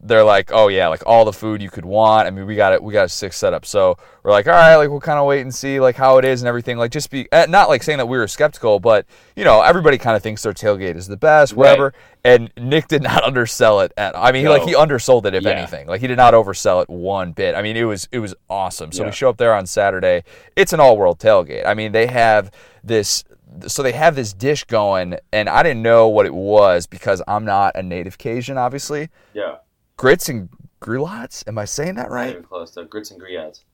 [0.00, 2.26] They're like, oh yeah, like all the food you could want.
[2.26, 2.82] I mean, we got it.
[2.82, 3.66] We got a six set up.
[3.66, 6.24] So we're like, all right, like we'll kind of wait and see like how it
[6.24, 6.78] is and everything.
[6.78, 9.98] Like just be eh, not like saying that we were skeptical, but you know, everybody
[9.98, 11.92] kind of thinks their tailgate is the best, whatever.
[12.24, 14.16] And Nick did not undersell it at.
[14.16, 15.50] I mean, he, like he undersold it if Yeah.
[15.50, 15.86] anything.
[15.86, 17.54] Like he did not oversell it one bit.
[17.54, 18.92] I mean, it was it was awesome.
[18.92, 19.08] So Yeah.
[19.10, 20.24] we show up there on Saturday.
[20.56, 21.66] It's an all world tailgate.
[21.66, 22.50] I mean, they have
[22.84, 23.24] this.
[23.66, 27.46] So they have this dish going, and I didn't know what it was because I'm
[27.46, 29.56] not a native Cajun, obviously Yeah.
[29.98, 30.48] Grits and
[30.80, 31.46] grulots.
[31.46, 32.30] Am I saying that Not right?
[32.30, 33.64] even close to grits and griots.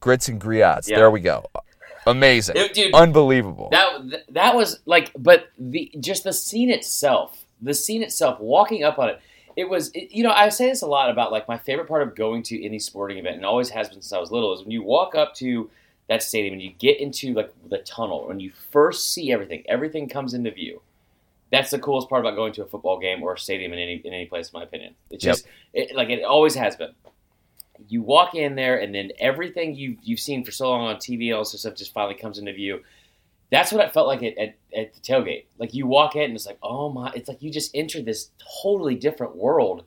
[0.00, 0.90] Grits and griots.
[0.90, 0.98] Yeah.
[0.98, 1.46] There we go.
[2.06, 2.56] Amazing.
[2.74, 3.70] Dude, Unbelievable.
[3.70, 8.98] That that was like, but the just the scene itself, the scene itself, walking up
[8.98, 9.20] on it,
[9.56, 9.90] it was.
[9.94, 12.42] It, you know, I say this a lot about like my favorite part of going
[12.44, 14.82] to any sporting event, and always has been since I was little, is when you
[14.82, 15.70] walk up to
[16.10, 20.06] that stadium and you get into like the tunnel, when you first see everything, everything
[20.06, 20.82] comes into view.
[21.54, 24.02] That's the coolest part about going to a football game or a stadium in any
[24.04, 24.94] in any place, in my opinion.
[25.10, 25.34] It's Yep.
[25.34, 26.94] just it, like it always has been.
[27.88, 31.34] You walk in there, and then everything you you've seen for so long on TV,
[31.34, 32.82] all this stuff, just finally comes into view
[33.50, 35.44] that's what I felt like at, at, at the tailgate.
[35.58, 38.30] Like you walk in and it's like, oh my, it's like you just entered this
[38.62, 39.84] totally different world.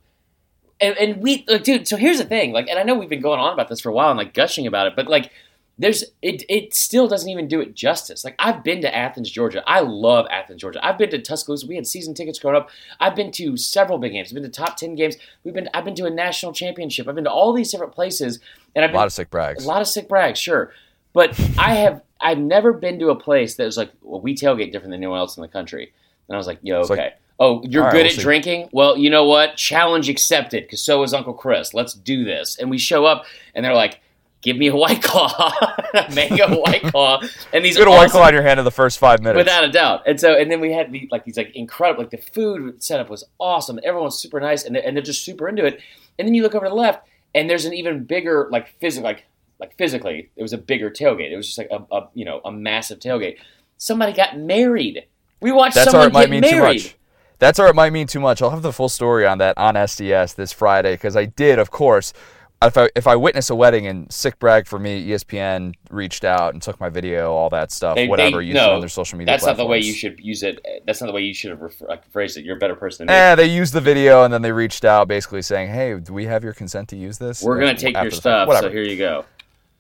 [0.80, 3.22] And, and we, like, dude, so here's the thing, like, and I know we've been
[3.22, 5.32] going on about this for a while and like gushing about it, but like,
[5.80, 8.24] there's, it, it still doesn't even do it justice.
[8.26, 9.64] Like, I've been to Athens, Georgia.
[9.68, 10.84] I love Athens, Georgia.
[10.86, 11.68] I've been to Tuscaloosa.
[11.68, 12.70] We had season tickets growing up.
[13.00, 14.30] I've been to several big games.
[14.30, 15.18] I've been to top 10 games.
[15.44, 17.08] We've been, I've been to a national championship.
[17.08, 18.40] I've been to all these different places.
[18.76, 19.66] And I've a lot of sick brags.
[19.66, 20.74] a lot of sick brags, sure.
[21.14, 24.72] But I have I've never been to a place that was like, well, we tailgate
[24.72, 25.94] different than anyone else in the country.
[26.28, 27.14] And I was like, yo, It's like, okay.
[27.40, 28.22] oh, you're right, good we'll at see.
[28.22, 28.70] drinking?
[28.72, 29.56] Well, you know what?
[29.56, 31.74] Challenge accepted, because so is Uncle Chris.
[31.74, 32.58] Let's do this.
[32.58, 34.02] And we show up, and they're like,
[34.42, 35.54] give me a white claw,
[35.94, 37.22] a mango white claw,
[37.54, 39.38] and these You get a white claw in your hand in the first five minutes.
[39.38, 40.04] Without a doubt.
[40.06, 43.10] And so, and then we had the, like these like incredible, like the food setup
[43.10, 43.80] was awesome.
[43.84, 45.80] Everyone's super nice, and they're, and they're just super into it.
[46.20, 49.04] And then you look over to the left, and there's an even bigger, like physical,
[49.06, 49.26] like
[49.60, 51.32] like physically, it was a bigger tailgate.
[51.32, 53.38] It was just like a, a you know a massive tailgate.
[53.78, 55.06] Somebody got married
[55.40, 56.80] We watched That's someone it might get mean married.
[56.80, 56.96] too much.
[57.40, 58.42] That's or it might mean too much.
[58.42, 61.70] I'll have the full story on that on SDS this Friday because I did, of
[61.70, 62.14] course.
[62.64, 66.54] If I if I witness a wedding and sick brag for me, ESPN reached out
[66.54, 68.90] and took my video, all that stuff, They- whatever, they- used no, it on their
[68.90, 69.32] social media.
[69.32, 70.66] That's not the way you should use it.
[70.88, 72.46] That's not the way you should have refer- phrased it.
[72.46, 73.20] You're a better person than me.
[73.20, 76.26] Eh, they used the video and then they reached out basically saying, "Hey, do we
[76.26, 78.68] have your consent to use this?" We're gonna take your stuff, Whatever.
[78.68, 79.26] so here you go.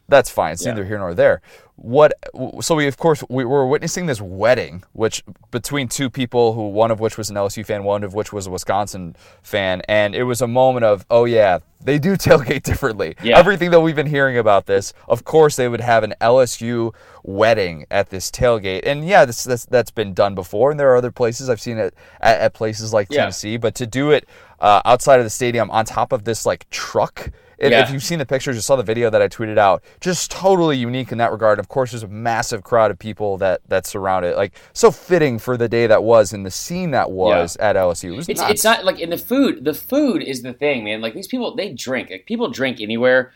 [0.10, 0.54] That's fine.
[0.54, 0.72] It's Yeah.
[0.72, 1.42] neither here nor there.
[1.76, 2.14] What?
[2.62, 6.90] So we, of course, we were witnessing this wedding, which between two people who one
[6.90, 10.24] of which was an LSU fan, one of which was a Wisconsin fan, and it
[10.24, 13.16] was a moment of, oh yeah, they do tailgate differently.
[13.22, 13.38] Yeah.
[13.38, 17.86] Everything that we've been hearing about this, of course, they would have an LSU wedding
[17.92, 21.48] at this tailgate, and yeah, this, that's been done before, and there are other places
[21.48, 23.20] I've seen it at, at places like Yeah.
[23.22, 24.28] Tennessee, but to do it
[24.60, 27.30] uh, outside of the stadium on top of this like truck.
[27.58, 27.82] If, Yeah.
[27.82, 29.84] if you've seen the pictures, you saw the video that I tweeted out.
[30.00, 31.58] Just totally unique in that regard.
[31.60, 34.38] Of course, there's a massive crowd of people that that surround it.
[34.38, 38.14] Like so fitting for the day that was and the scene that was at LSU.
[38.14, 39.66] It was It's it's not like in the food.
[39.66, 41.02] The food is the thing, man.
[41.02, 42.10] Like these people, they drink.
[42.12, 43.32] Like people drink anywhere,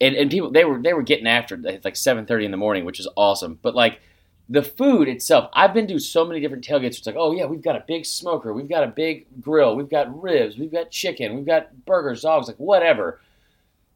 [0.00, 2.50] and, and people they were they were getting after it at like seven thirty in
[2.50, 3.58] the morning, which is awesome.
[3.60, 4.00] But like
[4.48, 6.98] the food itself, I've been to so many different tailgates.
[6.98, 9.88] It's like, oh yeah, we've got a big smoker, we've got a big grill, we've
[9.88, 13.20] got ribs, we've got chicken, we've got burgers, dogs, like whatever.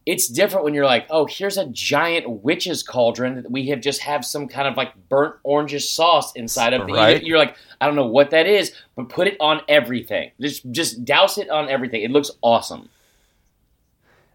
[0.07, 4.01] It's different when you're like, oh, here's a giant witch's cauldron that we have just
[4.01, 6.87] have some kind of like burnt orangish sauce inside of.
[6.87, 7.21] Right.
[7.21, 10.31] You're like, I don't know what that is, but put it on everything.
[10.41, 12.01] Just just douse it on everything.
[12.03, 12.89] It looks awesome.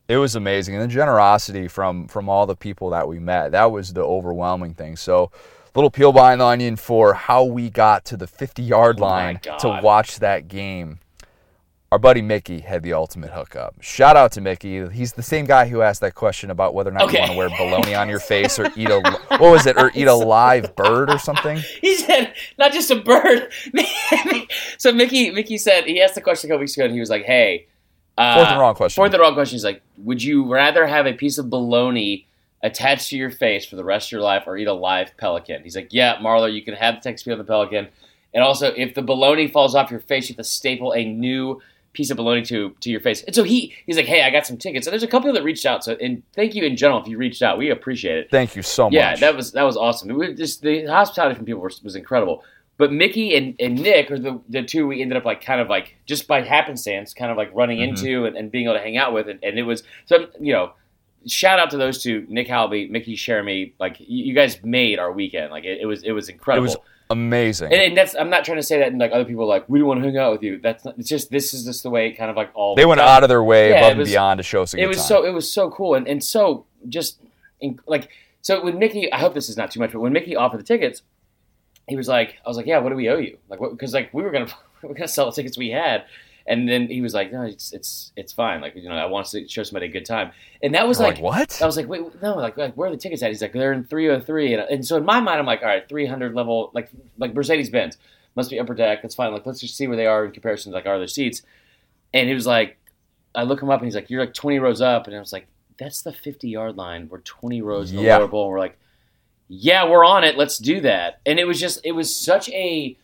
[0.09, 3.53] it was amazing, and the generosity from from all the people that we met.
[3.53, 4.97] That was the overwhelming thing.
[4.97, 5.31] So.
[5.75, 9.41] Little peel behind the onion for how we got to the 50 yard Oh line
[9.43, 9.59] God.
[9.61, 10.99] to watch that game.
[11.93, 13.75] Our buddy Mickey had the ultimate hookup.
[13.83, 14.89] Shout out to Mickey.
[14.89, 17.19] He's the same guy who asked that question about whether or not Okay.
[17.19, 19.93] you want to wear bologna on your face or eat a what was it or
[19.95, 21.59] eat a live bird or something.
[21.83, 23.53] He said, not just a bird.
[24.79, 27.11] so Mickey Mickey said he asked the question a couple weeks ago, and he was
[27.11, 27.67] like, "Hey,
[28.17, 28.99] uh, Fourth and wrong question.
[28.99, 29.57] Fourth and wrong question.
[29.57, 32.27] He's like, would you rather have a piece of bologna
[32.63, 35.63] attached to your face for the rest of your life, or eat a live pelican?
[35.63, 37.89] He's like, Yeah, Marlo, you can have the XP on the pelican,
[38.33, 41.61] and also if the bologna falls off your face, you have to staple a new
[41.93, 43.23] piece of bologna to to your face.
[43.25, 44.85] And so he he's like, Hey, I got some tickets.
[44.87, 45.85] So there's a couple that reached out.
[45.85, 48.31] So and thank you in general if you reached out, we appreciate it.
[48.31, 48.95] Thank you so much.
[48.95, 50.11] Yeah, that was that was awesome.
[50.11, 52.45] It was just the hospitality from people was, was incredible.
[52.79, 55.69] But Mickey and, and Nick are the, the two we ended up like kind of
[55.69, 57.89] like just by happenstance, kind of like running Mhm.
[57.89, 60.53] into and, and being able to hang out with, and, and it was so you
[60.55, 60.73] know,
[61.27, 65.51] shout out to those two, Nick Halby, Mickey Sheremy, like you, guys made our weekend,
[65.53, 66.65] like it, it was it was it incredible.
[66.65, 66.77] was
[67.13, 67.73] amazing.
[67.73, 69.69] and, and that's I'm not trying to say that and like other people are like
[69.69, 70.59] we don't want to hang out with you.
[70.59, 72.85] That's not, it's just this is just the way it kind of like all they
[72.87, 74.97] went out of their way Yeah, above was- and beyond to show us it was
[74.97, 75.07] time.
[75.07, 77.21] so it was so cool and, and so just
[77.61, 78.09] in, like
[78.41, 80.65] so when Mickey I hope this is not too much but when Mickey offered the
[80.65, 81.03] tickets
[81.89, 84.13] he was like I was like yeah what do we owe you like because like
[84.13, 84.47] we were gonna
[84.83, 86.05] we were gonna sell the tickets we had
[86.47, 89.27] and then he was like no it's it's it's fine like you know I want
[89.29, 91.63] to show somebody a good time and that was like, like, what?
[91.63, 93.73] I was like wait no like, like where are the tickets at he's like they're
[93.73, 96.91] in 303 and, and so in my mind I'm like all right 300 level like
[97.19, 97.97] like Mercedes Benz
[98.35, 100.73] must be upper deck that's fine like let's just see where they are in comparison
[100.73, 101.43] to like our other seats
[102.15, 102.79] and he was like
[103.35, 105.07] I look him up and he's like, You're like 20 rows up.
[105.07, 105.47] And I was like,
[105.79, 107.09] That's the 50 yard line.
[107.09, 108.19] We're 20 rows in the Yeah.
[108.19, 108.45] lower bowl.
[108.45, 108.79] And we're like,
[109.49, 110.37] Yeah, we're on it.
[110.37, 111.21] Let's do that.
[111.25, 112.97] And it was just, it was such a,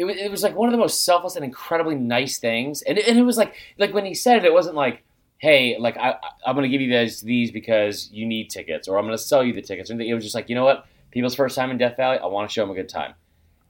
[0.00, 2.80] it was, it was like one of the most selfless and incredibly nice things.
[2.82, 5.02] And it, and it was like, like when he said it, it wasn't like,
[5.36, 8.98] Hey, like I, I'm going to give you guys these because you need tickets, or
[8.98, 9.90] I'm going to sell you the tickets.
[9.90, 10.86] And it was just like, you know what?
[11.10, 12.18] People's first time in Death Valley.
[12.18, 13.14] I want to show them a good time.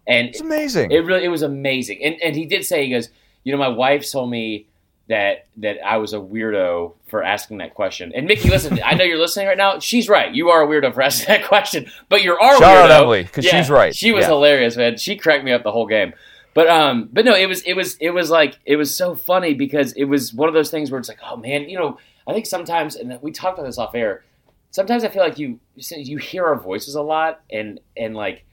[0.07, 0.91] And it's amazing.
[0.91, 2.03] it really it was amazing.
[2.03, 3.09] And and he did say he goes,
[3.45, 4.67] you know, my wife told me
[5.11, 8.13] that that I was a weirdo for asking that question.
[8.15, 9.79] And Mickey, listen, I know you're listening right now.
[9.79, 10.33] She's right.
[10.35, 11.91] You are a weirdo for asking that question.
[12.09, 12.91] But you're our Shout weirdo.
[12.91, 13.95] out Emily, 'cause she's right.
[13.95, 14.29] She was Yeah.
[14.31, 14.97] hilarious, man.
[14.97, 16.15] She cracked me up the whole game.
[16.55, 19.55] But um, but no, it was it was it was like it was so funny
[19.55, 22.33] because it was one of those things where it's like, oh man, you know, I
[22.33, 24.25] think sometimes, and we talked about this off air.
[24.73, 28.45] Sometimes I feel like you you hear our voices a lot, and and like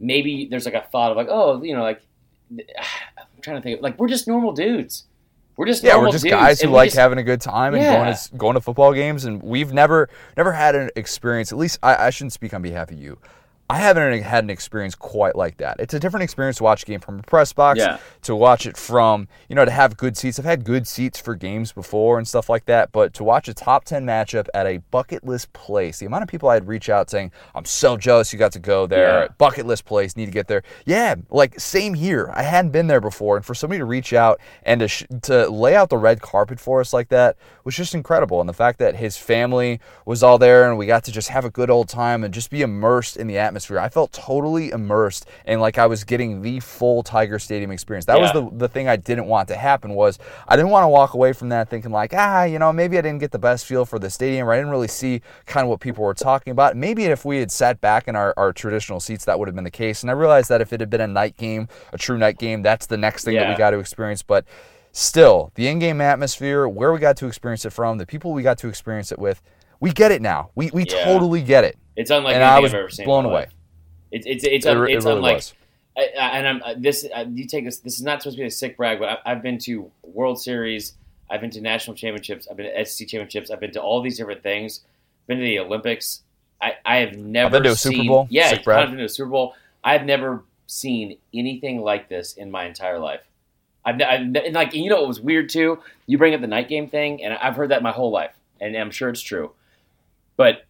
[0.00, 2.00] maybe there's like a thought of like, oh, you know, like
[2.58, 5.04] I'm trying to think, of, like we're just normal dudes.
[5.56, 7.74] We're just yeah, normal we're just dudes, guys who like just- having a good time
[7.74, 7.96] and Yeah.
[7.96, 11.50] going to going to football games, and we've never never had an experience.
[11.52, 13.18] At least I, I shouldn't speak on behalf of you.
[13.68, 15.80] I haven't had an experience quite like that.
[15.80, 17.98] It's a different experience to watch a game from a press box Yeah.
[18.22, 20.38] to watch it from, you know, to have good seats.
[20.38, 23.54] I've had good seats for games before and stuff like that, but to watch a
[23.54, 27.10] top 10 matchup at a bucket list place, the amount of people I'd reach out
[27.10, 29.22] saying, I'm so jealous you got to go there.
[29.22, 29.28] Yeah.
[29.36, 30.62] Bucket list place, need to get there.
[30.84, 32.30] Yeah, like same here.
[32.34, 35.48] I hadn't been there before, and for somebody to reach out and to, sh- to
[35.50, 38.38] lay out the red carpet for us like that was just incredible.
[38.40, 41.44] And the fact that his family was all there and we got to just have
[41.44, 43.78] a good old time and just be immersed in the atmosphere atmosphere.
[43.78, 48.04] I felt totally immersed and like I was getting the full Tiger Stadium experience.
[48.04, 50.88] That was the the thing I didn't want to happen was I didn't want to
[50.88, 53.64] walk away from that thinking like, ah, you know, maybe I didn't get the best
[53.64, 56.50] feel for the stadium or I didn't really see kind of what people were talking
[56.50, 56.76] about.
[56.76, 59.64] Maybe if we had sat back in our, our traditional seats, that would have been
[59.64, 60.02] the case.
[60.02, 62.62] And I realized that if it had been a night game, a true night game,
[62.62, 64.22] that's the next thing that we got to experience.
[64.22, 64.44] But
[64.92, 68.58] still, the in-game atmosphere, where we got to experience it from, the people we got
[68.58, 69.40] to experience it with,
[69.80, 70.50] we get it now.
[70.54, 71.04] We we Yeah.
[71.04, 71.78] totally get it.
[71.96, 73.06] It's unlike and anything I was I've ever seen.
[73.06, 73.46] blown away.
[74.10, 75.34] It's it's it's, It un, it it's really unlike.
[75.36, 75.54] was.
[75.96, 77.06] I, I, and I'm uh, this.
[77.14, 77.78] Uh, you take this.
[77.78, 80.40] This is not supposed to be a sick brag, but I, I've been to World
[80.40, 80.94] Series.
[81.30, 82.46] I've been to national championships.
[82.50, 83.50] I've been to SEC championships.
[83.50, 84.82] I've been to all these different things.
[85.26, 86.22] Been to the Olympics.
[86.60, 88.26] I, I have never been to a Super Bowl.
[88.30, 88.76] Yeah, Sick I've brag.
[88.76, 89.54] kind of been to a Super Bowl.
[89.82, 93.22] I've never seen anything like this in my entire life.
[93.84, 95.80] I've, I've and like you know what was weird too.
[96.06, 98.76] You bring up the night game thing, and I've heard that my whole life, and
[98.76, 99.52] I'm sure it's true.
[100.36, 100.65] But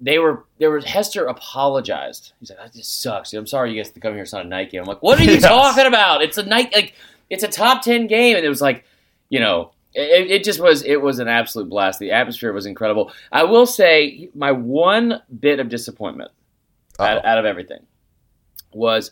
[0.00, 2.32] they were there was Hester apologized.
[2.40, 3.32] He's like, that just sucks.
[3.34, 4.22] I'm sorry you guys have to come here.
[4.22, 4.80] It's not a night game.
[4.82, 5.42] I'm like, what are you Yes.
[5.42, 6.22] talking about?
[6.22, 6.94] It's a night like
[7.28, 8.84] it's a top ten game, and it was like,
[9.28, 11.98] you know, it, it just was it was an absolute blast.
[11.98, 13.12] The atmosphere was incredible.
[13.30, 16.30] I will say my one bit of disappointment
[16.98, 17.80] out, out of everything
[18.72, 19.10] was,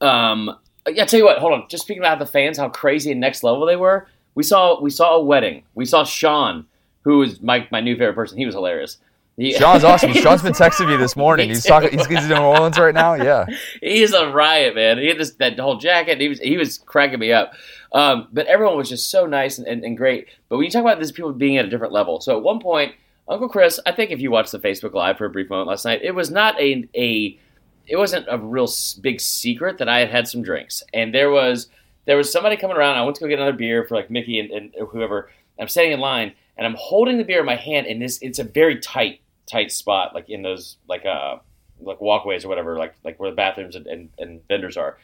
[0.00, 0.56] um,
[0.88, 1.04] yeah.
[1.04, 1.66] Tell you what, hold on.
[1.68, 4.06] Just speaking about the fans, how crazy and next level they were.
[4.34, 5.62] We saw we saw a wedding.
[5.74, 6.66] We saw Sean,
[7.02, 8.38] who is my my new favorite person.
[8.38, 8.98] He was hilarious.
[9.36, 10.12] He- Sean's awesome.
[10.14, 11.48] Sean's been texting me this morning.
[11.48, 11.90] Me He's talking.
[11.90, 13.14] He's, he's in New Orleans right now.
[13.14, 13.46] Yeah.
[13.82, 14.98] He's a riot, man.
[14.98, 16.20] He had this that whole jacket.
[16.20, 17.52] He was he was cracking me up.
[17.92, 20.28] Um, but everyone was just so nice and, and, and great.
[20.48, 22.60] But when you talk about these people being at a different level, so at one
[22.60, 22.94] point,
[23.28, 25.84] Uncle Chris, I think if you watched the Facebook Live for a brief moment last
[25.84, 27.38] night, it was not a a
[27.86, 28.68] it wasn't a real
[29.00, 31.68] big secret that I had had some drinks, and there was
[32.06, 32.96] there was somebody coming around.
[32.96, 35.30] I went to go get another beer for like Mickey and, and whoever.
[35.58, 38.38] I'm standing in line, and I'm holding the beer in my hand, and this it's
[38.38, 41.36] a very tight tight spot, like in those like uh
[41.80, 44.98] like walkways or whatever, like like where the bathrooms and, and, and vendors are.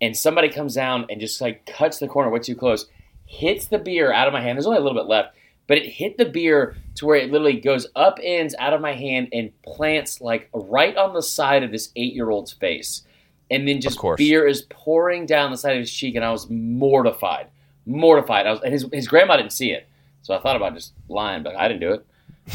[0.00, 2.86] And somebody comes down and just like cuts the corner way too close,
[3.26, 4.56] hits the beer out of my hand.
[4.56, 5.34] There's only a little bit left,
[5.66, 8.94] but it hit the beer to where it literally goes up ends out of my
[8.94, 13.02] hand and plants like right on the side of this eight year old's face.
[13.50, 16.50] And then just beer is pouring down the side of his cheek, and I was
[16.50, 17.46] mortified,
[17.86, 18.46] mortified.
[18.46, 19.88] I was, and his his grandma didn't see it,
[20.20, 22.06] so I thought about just lying, but I didn't do it.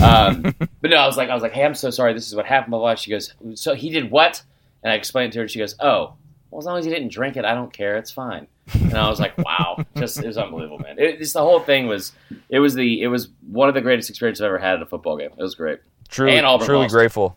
[0.02, 0.42] Um,
[0.82, 2.14] but no, I was like, I was like, hey, I'm so sorry.
[2.14, 2.72] This is what happened.
[2.72, 2.96] Blah blah.
[2.96, 4.42] She goes, so he did what?
[4.84, 5.44] And I explained it to her.
[5.44, 6.14] and She goes, oh,
[6.52, 7.98] well, as long as he didn't drink it, I don't care.
[7.98, 8.48] It's fine.
[8.74, 10.98] And I was like, wow, just it was unbelievable, man.
[11.00, 12.12] It, just the whole thing was,
[12.50, 14.86] it was the, it was one of the greatest experiences I've ever had at a
[14.86, 15.32] football game.
[15.38, 15.80] It was great.
[16.10, 16.94] Truly, truly lost.
[16.94, 17.36] grateful.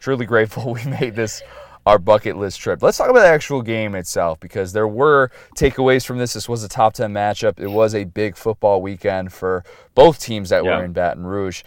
[0.00, 1.42] Truly grateful we made this
[1.86, 2.82] our bucket list trip.
[2.82, 6.34] Let's talk about the actual game itself because there were takeaways from this.
[6.34, 7.58] This was a top 10 matchup.
[7.58, 10.76] It was a big football weekend for both teams that Yeah.
[10.76, 11.62] were in Baton Rouge.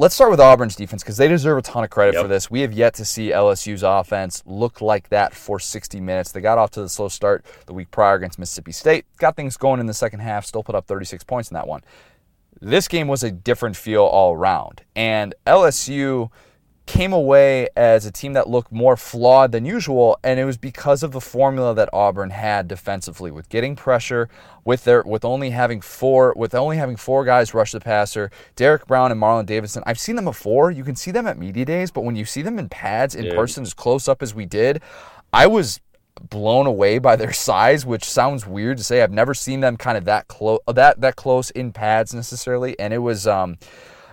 [0.00, 2.22] Let's start with Auburn's defense because they deserve a ton of credit Yep.
[2.22, 2.48] for this.
[2.48, 6.30] We have yet to see LSU's offense look like that for 60 minutes.
[6.30, 9.56] They got off to the slow start the week prior against Mississippi State, got things
[9.56, 11.82] going in the second half, still put up 36 points in that one
[12.60, 14.82] this game was a different feel all around.
[14.96, 16.30] And LSU
[16.88, 21.02] came away as a team that looked more flawed than usual, and it was because
[21.02, 24.28] of the formula that Auburn had defensively with getting pressure,
[24.64, 28.86] with their with only having four with only having four guys rush the passer, Derrick
[28.86, 29.82] Brown and Marlon Davidson.
[29.86, 30.70] I've seen them before.
[30.70, 33.24] You can see them at media days, but when you see them in pads in
[33.24, 33.34] Dude.
[33.34, 34.80] person as close up as we did,
[35.30, 35.80] I was
[36.30, 39.02] blown away by their size, which sounds weird to say.
[39.02, 42.94] I've never seen them kind of that close that that close in pads necessarily, and
[42.94, 43.58] it was um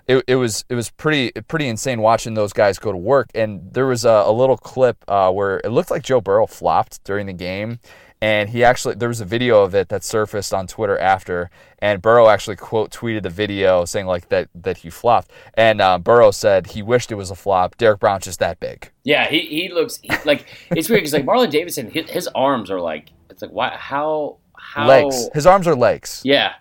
[0.07, 3.29] it, it was it was pretty pretty insane watching those guys go to work.
[3.33, 7.03] And there was a, a little clip uh, where it looked like Joe Burrow flopped
[7.03, 7.79] during the game,
[8.21, 12.01] and he actually there was a video of it that surfaced on Twitter after, and
[12.01, 16.31] Burrow actually quote tweeted the video saying like that that he flopped, and uh, Burrow
[16.31, 17.77] said he wished it was a flop.
[17.77, 18.91] Derrick Brown's just that big.
[19.03, 22.69] Yeah, he, he looks he, like it's weird because like Marlon Davidson, his, his arms
[22.69, 25.29] are like it's like why how how Legs.
[25.33, 26.21] His arms are legs.
[26.23, 26.53] Yeah,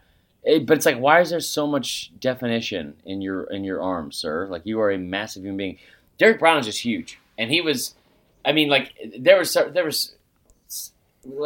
[0.44, 4.16] It- but it's like why is there so much definition in your in your arms,
[4.16, 4.46] sir?
[4.48, 5.78] Like you are a massive human being.
[6.18, 7.94] Derrick Brown is just huge, and he was.
[8.44, 10.14] I mean, like there was there was.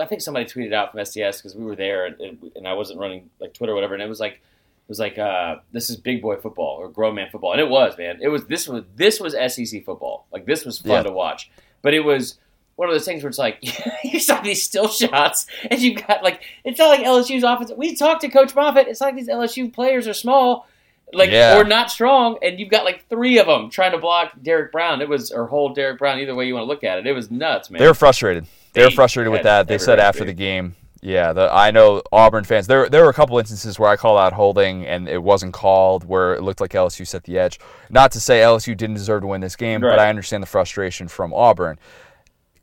[0.00, 2.74] I think somebody tweeted out from SDS because we were there and, and, and I
[2.74, 5.88] wasn't running like Twitter or whatever, and it was like it was like uh, this
[5.88, 8.18] is big boy football or grown man football, and it was man.
[8.20, 10.26] It was this was this was SEC football.
[10.32, 11.02] Like this was fun Yeah.
[11.04, 11.50] to watch,
[11.82, 12.38] but it was
[12.78, 13.58] one of those things where it's like
[14.04, 17.72] you saw these still shots, and you've got like it's not like LSU's offense.
[17.76, 18.86] We talked to Coach Moffitt.
[18.88, 20.66] It's like these LSU players are small,
[21.12, 21.58] like Yeah.
[21.58, 25.00] or not strong, and you've got like three of them trying to block Derrick Brown.
[25.02, 26.20] It was or hold Derrick Brown.
[26.20, 27.80] Either way you want to look at it, it was nuts, man.
[27.80, 28.46] They were frustrated.
[28.74, 29.66] They were frustrated with that.
[29.66, 32.68] They said after the game, Yeah, the, I know Auburn fans.
[32.68, 36.04] There, there were a couple instances where I called out holding and it wasn't called,
[36.04, 37.58] where it looked like LSU set the edge.
[37.90, 39.90] Not to say LSU didn't deserve to win this game, Right.
[39.92, 41.78] but I understand the frustration from Auburn.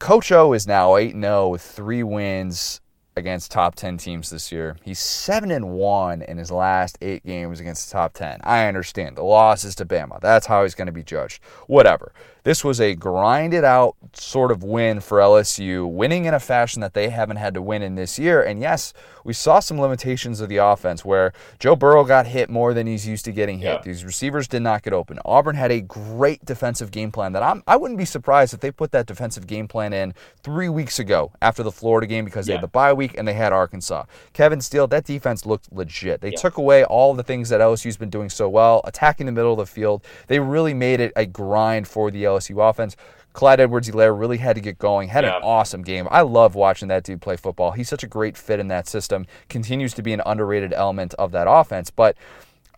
[0.05, 2.79] Coach O is now 8 0 with three wins
[3.17, 4.75] against top 10 teams this year.
[4.83, 8.39] He's 7 and 1 in his last eight games against the top 10.
[8.43, 9.15] I understand.
[9.15, 10.19] The loss is to Bama.
[10.21, 11.41] That's how he's going to be judged.
[11.67, 12.11] Whatever.
[12.45, 16.93] This was a grinded out sort of win for LSU, winning in a fashion that
[16.93, 18.43] they haven't had to win in this year.
[18.43, 22.75] And yes, we saw some limitations of the offense where Joe Burrow got hit more
[22.75, 23.65] than he's used to getting hit.
[23.65, 23.81] Yeah.
[23.83, 25.17] These receivers did not get open.
[25.25, 28.69] Auburn had a great defensive game plan that I'm, I wouldn't be surprised if they
[28.69, 32.53] put that defensive game plan in three weeks ago after the Florida game because they
[32.53, 34.05] had the bye week and they had Arkansas.
[34.33, 36.21] Kevin Steele, that defense looked legit.
[36.21, 39.51] They took away all the things that LSU's been doing so well, attacking the middle
[39.53, 40.03] of the field.
[40.27, 42.95] They really made it a grind for the LSU offense.
[43.33, 45.09] Clyde Edwards Helaire really had to get going.
[45.09, 45.35] Had Yeah.
[45.37, 46.07] an awesome game.
[46.09, 47.71] I love watching that dude play football.
[47.71, 49.25] He's such a great fit in that system.
[49.49, 51.89] Continues to be an underrated element of that offense.
[51.89, 52.15] But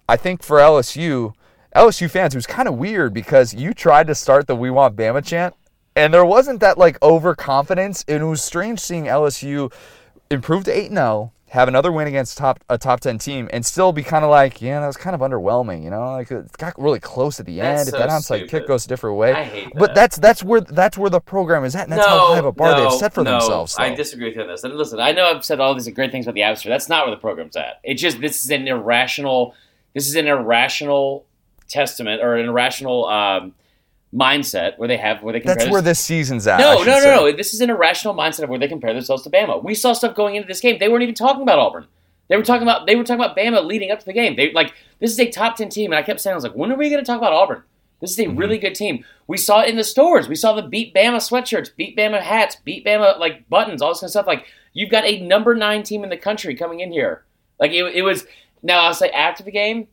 [0.10, 1.34] I think for LSU,
[1.76, 4.96] LSU fans, it was kind of weird because you tried to start the "We Want
[4.96, 5.54] Bama" chant,
[5.96, 8.04] and there wasn't that like overconfidence.
[8.08, 9.72] And it was strange seeing LSU
[10.30, 13.92] improve to eight zero, have another win against top a top ten team, and still
[13.92, 15.84] be kind of like, yeah, that was kind of underwhelming.
[15.84, 17.90] You know, like it got really close at the That's end.
[17.90, 18.50] so if that onside stupid.
[18.50, 21.64] kick goes a different way, I hate but that's that's where that's where the program
[21.64, 23.76] is at, and that's how high of a bar they've set for no, themselves.
[23.80, 24.64] I disagree with you on this.
[24.64, 26.70] And listen, I know I've said all these great things about the atmosphere.
[26.70, 27.80] That's not where the program's at.
[27.84, 29.56] It just this is an irrational.
[29.94, 31.26] This is an irrational
[31.68, 33.54] testament or an irrational um,
[34.14, 35.56] mindset where they have where they compare.
[35.56, 36.60] that's this- where this season's at.
[36.60, 37.32] No, no, no, no.
[37.36, 39.64] This is an irrational mindset of where they compare themselves to Bama.
[39.64, 40.78] We saw stuff going into this game.
[40.80, 41.88] They weren't even talking about Auburn.
[42.30, 44.36] They were talking about they were talking about Bama leading up to the game.
[44.36, 46.56] They like this is a top ten team, and I kept saying I was like,
[46.56, 47.64] when are we going to talk about Auburn?
[48.00, 48.38] This is a Mm-hmm.
[48.38, 49.04] really good team.
[49.28, 50.28] We saw it in the stores.
[50.30, 54.00] We saw the beat Bama sweatshirts, beat Bama hats, beat Bama like buttons, all this
[54.02, 54.28] kind of stuff.
[54.28, 57.24] Like you've got a number nine team in the country coming in here.
[57.60, 58.26] Like it, it was.
[58.64, 59.88] Now I'll say after the game,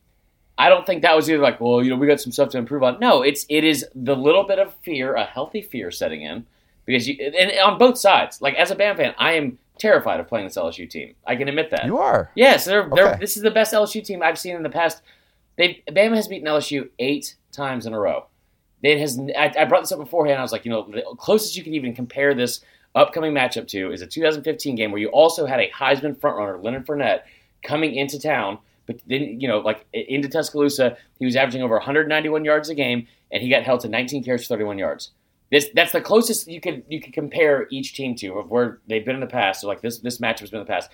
[0.57, 2.59] I don't think that was either like, well, you know, we got some stuff to
[2.59, 3.01] improve on.
[3.01, 6.47] No, it's it is the little bit of fear, a healthy fear setting in
[6.85, 8.41] because you and on both sides.
[8.41, 11.15] Like as a Bama fan, I am terrified of playing this LSU team.
[11.27, 11.87] I can admit that.
[11.87, 12.31] You are.
[12.35, 15.03] Yes, they're, they're this is the best LSU team I've seen in the past.
[15.57, 18.27] They Bama has beaten LSU eight times in a row.
[18.83, 19.19] It has.
[19.37, 20.39] I, I brought this up beforehand.
[20.39, 22.61] I was like, you know, the closest you can even compare this
[22.95, 26.87] upcoming matchup to is a 2015 game where you also had a Heisman frontrunner, Leonard
[26.87, 27.23] Fournette,
[27.63, 32.45] coming into town, but then you know, like into Tuscaloosa, he was averaging over 191
[32.45, 35.11] yards a game, and he got held to 19 carries for 31 yards.
[35.51, 39.05] This that's the closest you could you could compare each team to of where they've
[39.05, 39.61] been in the past.
[39.61, 40.91] So like this this matchup has been in the past.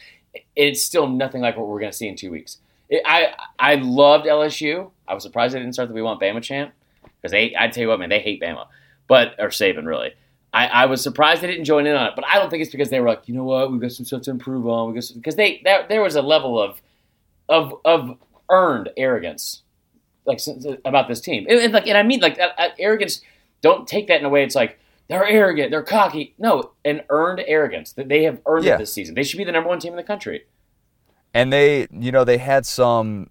[0.54, 2.58] It's still nothing like what we're going to see in two weeks.
[2.88, 4.90] It, I I loved LSU.
[5.06, 6.72] I was surprised they didn't start the "We Want Bama" chant
[7.02, 7.54] because they.
[7.58, 8.66] I tell you what, man, they hate Bama,
[9.06, 10.12] but or Saban really.
[10.52, 12.72] I, I was surprised they didn't join in on it, but I don't think it's
[12.72, 14.94] because they were like, you know what, we've got some stuff to improve on.
[14.94, 16.80] Got because they there, there was a level of
[17.50, 18.16] of of
[18.50, 19.62] earned arrogance
[20.24, 20.40] like
[20.84, 21.46] about this team.
[21.48, 22.38] And, and, like, and I mean like
[22.78, 23.20] arrogance.
[23.60, 24.42] Don't take that in a way.
[24.42, 26.34] It's like they're arrogant, they're cocky.
[26.38, 28.76] No, an earned arrogance that they have earned Yeah.
[28.76, 29.14] it this season.
[29.14, 30.44] They should be the number one team in the country.
[31.34, 33.28] and they you know they had some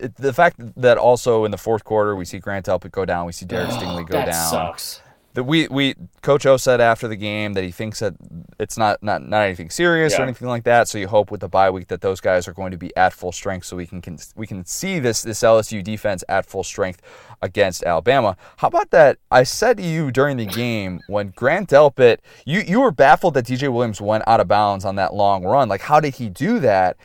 [0.00, 3.24] it, the fact that also in the fourth quarter we see Grant Delpit go down,
[3.26, 4.26] we see Derek oh, Stingley go down.
[4.26, 4.50] that down.
[4.50, 5.00] sucks.
[5.36, 8.14] That we we Coach O said after the game that he thinks that
[8.58, 10.88] it's not not not anything serious or anything like that.
[10.88, 13.12] So you hope with the bye week that those guys are going to be at
[13.12, 16.64] full strength, so we can, can we can see this this LSU defense at full
[16.64, 17.02] strength
[17.42, 18.34] against Alabama.
[18.56, 19.18] How about that?
[19.30, 23.44] I said to you during the game when Grant Delpit, you you were baffled that
[23.44, 25.68] DJ Williams went out of bounds on that long run.
[25.68, 26.96] Like how did he do that?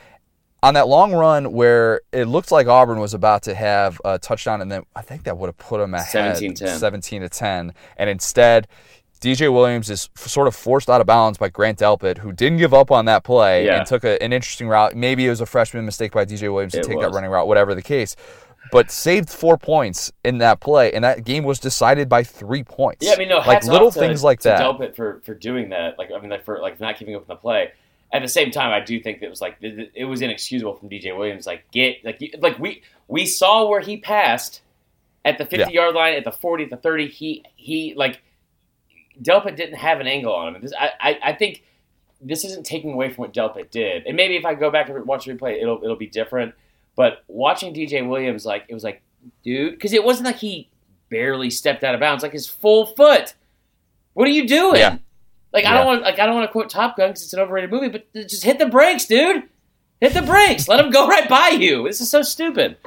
[0.64, 4.62] On that long run where it looked like Auburn was about to have a touchdown,
[4.62, 6.78] and then I think that would have put them ahead 17-10.
[6.78, 7.74] 17 to 10.
[7.98, 8.68] And instead,
[9.22, 12.58] DJ Williams is f- sort of forced out of bounds by Grant Delpit, who didn't
[12.60, 13.78] give up on that play Yeah.
[13.78, 14.96] and took a, an interesting route.
[14.96, 17.48] Maybe it was a freshman mistake by DJ Williams to It take that running route,
[17.48, 18.16] whatever the case.
[18.72, 23.06] But saved four points in that play, and that game was decided by three points.
[23.06, 24.62] Yeah, I mean, no, like little off to, things like to that.
[24.62, 25.98] Delpit for for doing that.
[25.98, 27.72] Like, I mean, like for like not giving up on the play.
[28.14, 30.90] At the same time, I do think that it was like it was inexcusable from
[30.90, 31.48] DJ Williams.
[31.48, 34.62] Like, get like like we we saw where he passed
[35.24, 37.08] at the fifty yard line, at the forty, at the thirty.
[37.08, 38.22] He he like
[39.22, 40.62] Delpit didn't have an angle on him.
[40.62, 41.64] This, I, I I think
[42.22, 44.06] this isn't taking away from what Delpit did.
[44.06, 46.54] And maybe if I go back and watch the replay, it'll it'll be different.
[46.96, 49.02] But watching DJ Williams, like it was like,
[49.44, 50.70] dude, because it wasn't like he
[51.10, 53.34] barely stepped out of bounds, like his full foot.
[54.14, 54.80] What are you doing?
[54.80, 54.98] Yeah.
[55.54, 57.40] Like I don't want like I don't want to quote Top Gun because it's an
[57.40, 59.44] overrated movie, but just hit the brakes, dude.
[60.00, 60.68] Hit the brakes.
[60.68, 61.84] Let him go right by you.
[61.88, 62.78] This is so stupid.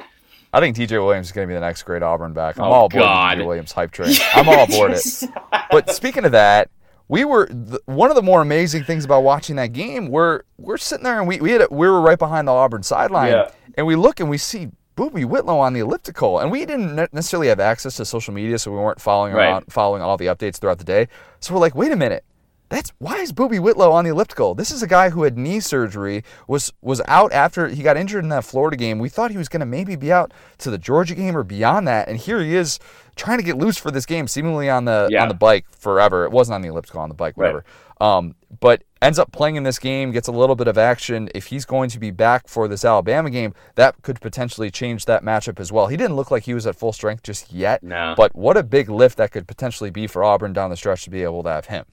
[0.51, 2.57] I think DJ Williams is going to be the next great Auburn back.
[2.57, 3.37] I'm Oh, all aboard God.
[3.37, 4.15] the DJ Williams hype train.
[4.33, 5.29] I'm all aboard it.
[5.69, 6.69] But speaking of that,
[7.07, 10.07] we were th- one of the more amazing things about watching that game.
[10.09, 12.83] We're we're sitting there and we we had a, we were right behind the Auburn
[12.83, 13.51] sideline, Yeah.
[13.77, 17.47] and we look and we see Boobee Whitlow on the elliptical, and we didn't necessarily
[17.49, 19.45] have access to social media, so we weren't following Right.
[19.49, 21.07] around following all the updates throughout the day.
[21.41, 22.23] So we're like, wait a minute.
[22.69, 24.55] That's why is Boobee Whitlow on the elliptical?
[24.55, 28.23] This is a guy who had knee surgery, was was out after he got injured
[28.23, 28.97] in that Florida game.
[28.99, 31.87] We thought he was going to maybe be out to the Georgia game or beyond
[31.87, 32.79] that, and here he is
[33.15, 35.21] trying to get loose for this game, seemingly on the Yeah.
[35.21, 36.25] on the bike forever.
[36.25, 37.53] It wasn't on the elliptical, on the bike, Right.
[37.53, 37.65] whatever.
[38.01, 41.29] Um, but ends up playing in this game, gets a little bit of action.
[41.35, 45.23] If he's going to be back for this Alabama game, that could potentially change that
[45.23, 45.87] matchup as well.
[45.87, 48.15] He didn't look like he was at full strength just yet, No.
[48.17, 51.09] but what a big lift that could potentially be for Auburn down the stretch to
[51.09, 51.85] be able to have him.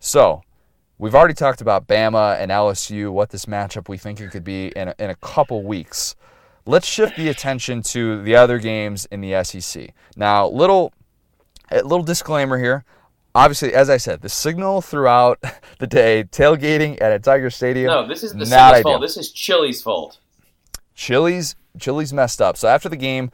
[0.00, 0.42] So,
[0.98, 4.68] we've already talked about Bama and LSU, what this matchup we think it could be
[4.68, 6.14] in a, in a couple weeks.
[6.66, 9.94] Let's shift the attention to the other games in the SEC.
[10.16, 10.92] Now, little
[11.70, 12.84] a little disclaimer here.
[13.34, 15.38] Obviously, as I said, the signal throughout
[15.78, 17.86] the day, tailgating at a Tiger Stadium.
[17.88, 19.00] No, this is the not fault.
[19.00, 20.18] This is Chili's fault.
[20.94, 22.56] Chili's Chili's messed up.
[22.56, 23.30] So after the game,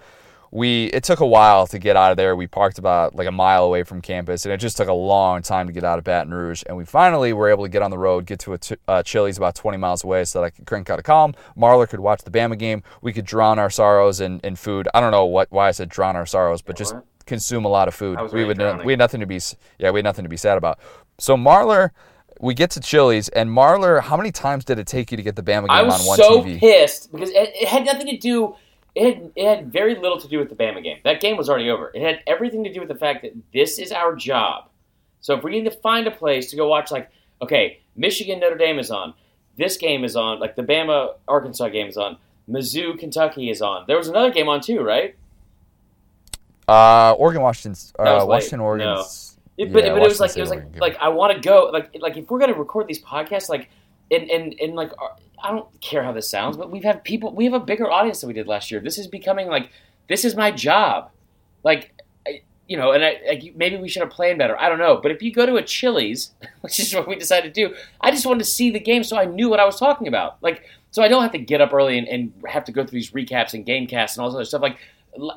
[0.54, 2.36] we it took a while to get out of there.
[2.36, 5.42] We parked about like a mile away from campus, and it just took a long
[5.42, 6.62] time to get out of Baton Rouge.
[6.68, 9.02] And we finally were able to get on the road, get to a t- uh,
[9.02, 11.34] Chili's about 20 miles away, so that I could crank out a column.
[11.58, 12.84] Marler could watch the Bama game.
[13.02, 14.86] We could drown our sorrows in, in food.
[14.94, 16.94] I don't know what why I said drown our sorrows, but just
[17.26, 18.20] consume a lot of food.
[18.32, 18.86] We would drowning.
[18.86, 19.40] we had nothing to be
[19.80, 20.78] yeah we had nothing to be sad about.
[21.18, 21.90] So Marler.
[22.40, 25.36] We get to Chili's, and Marler, how many times did it take you to get
[25.36, 26.44] the Bama game on one so TV?
[26.44, 28.56] I was so pissed because it, it had nothing to do.
[28.94, 30.98] It had, it had very little to do with the Bama game.
[31.04, 31.90] That game was already over.
[31.94, 34.68] It had everything to do with the fact that this is our job.
[35.20, 37.10] So if we need to find a place to go watch, like,
[37.42, 39.14] okay, Michigan Notre Dame is on,
[39.56, 42.18] this game is on, like the Bama Arkansas game is on,
[42.48, 43.84] Mizzou Kentucky is on.
[43.88, 45.16] There was another game on too, right?
[46.68, 48.24] Uh, Oregon, Washington's, uh.
[48.26, 49.04] Washington, No.
[49.56, 51.40] It, but, yeah, but it was like State, it was like like I want to
[51.40, 53.70] go like like if we're gonna record these podcasts like
[54.10, 55.08] and and and like uh,
[55.42, 58.20] I don't care how this sounds but we've had people we have a bigger audience
[58.20, 58.80] than we did last year.
[58.80, 59.70] This is becoming like
[60.08, 61.10] this is my job,
[61.62, 61.92] like
[62.26, 64.58] I, you know, and I like, maybe we should have planned better.
[64.60, 67.54] I don't know, but if you go to a Chili's, which is what we decided
[67.54, 69.78] to do, I just wanted to see the game so I knew what I was
[69.78, 72.72] talking about, like so I don't have to get up early and, and have to
[72.72, 74.62] go through these recaps and game casts and all this other stuff.
[74.62, 74.78] Like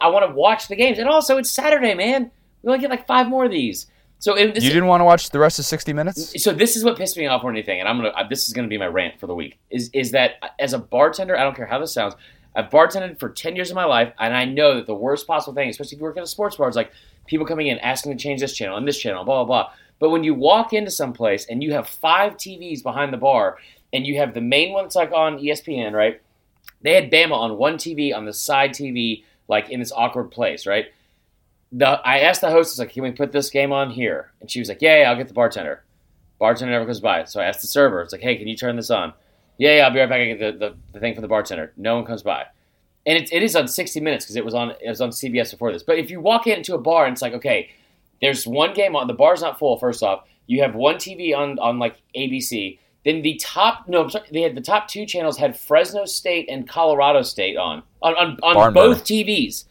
[0.02, 2.32] I want to watch the games, and also it's Saturday, man.
[2.62, 3.88] We only get like five more of these.
[4.20, 6.42] So it, this, You didn't want to watch the rest of 60 Minutes?
[6.42, 8.14] so this is what pissed me off more than anything, and I'm gonna.
[8.30, 9.60] This is gonna be my rant for the week.
[9.70, 12.16] Is is that as a bartender, I don't care how this sounds.
[12.56, 15.54] I've bartended for ten years of my life, and I know that the worst possible
[15.54, 16.92] thing, especially if you work at a sports bar, is like
[17.28, 19.74] people coming in asking to change this channel and this channel, blah blah blah.
[20.00, 23.58] But when you walk into some place and you have five TVs behind the bar,
[23.94, 26.22] and you have the main one that's like on ESPN, right?
[26.82, 30.66] They had Bama on one TV on the side TV, like in this awkward place,
[30.66, 30.86] right?
[31.72, 34.32] The, I asked the hostess, like, can we put this game on here?
[34.40, 35.84] And she was like, yeah, yeah, I'll get the bartender.
[36.40, 37.26] Bartender never comes by.
[37.26, 39.14] So I asked the server, it's like, hey, can you turn this on?
[39.58, 40.22] Yeah, yeah, I'll be right back.
[40.22, 41.74] I get the, the, the thing from the bartender.
[41.78, 42.46] No one comes by.
[43.06, 45.52] And it, it is on 60 Minutes because it was on it was on CBS
[45.52, 45.82] before this.
[45.82, 47.72] But if you walk into a bar and it's like, okay,
[48.22, 50.26] there's one game on, the bar's not full, first off.
[50.46, 52.80] You have one TV on, on like ABC.
[53.06, 56.50] Then the top, no, I'm sorry, they had the top two channels had Fresno State
[56.50, 59.06] and Colorado State on, on, on, on both.
[59.06, 59.66] TVs.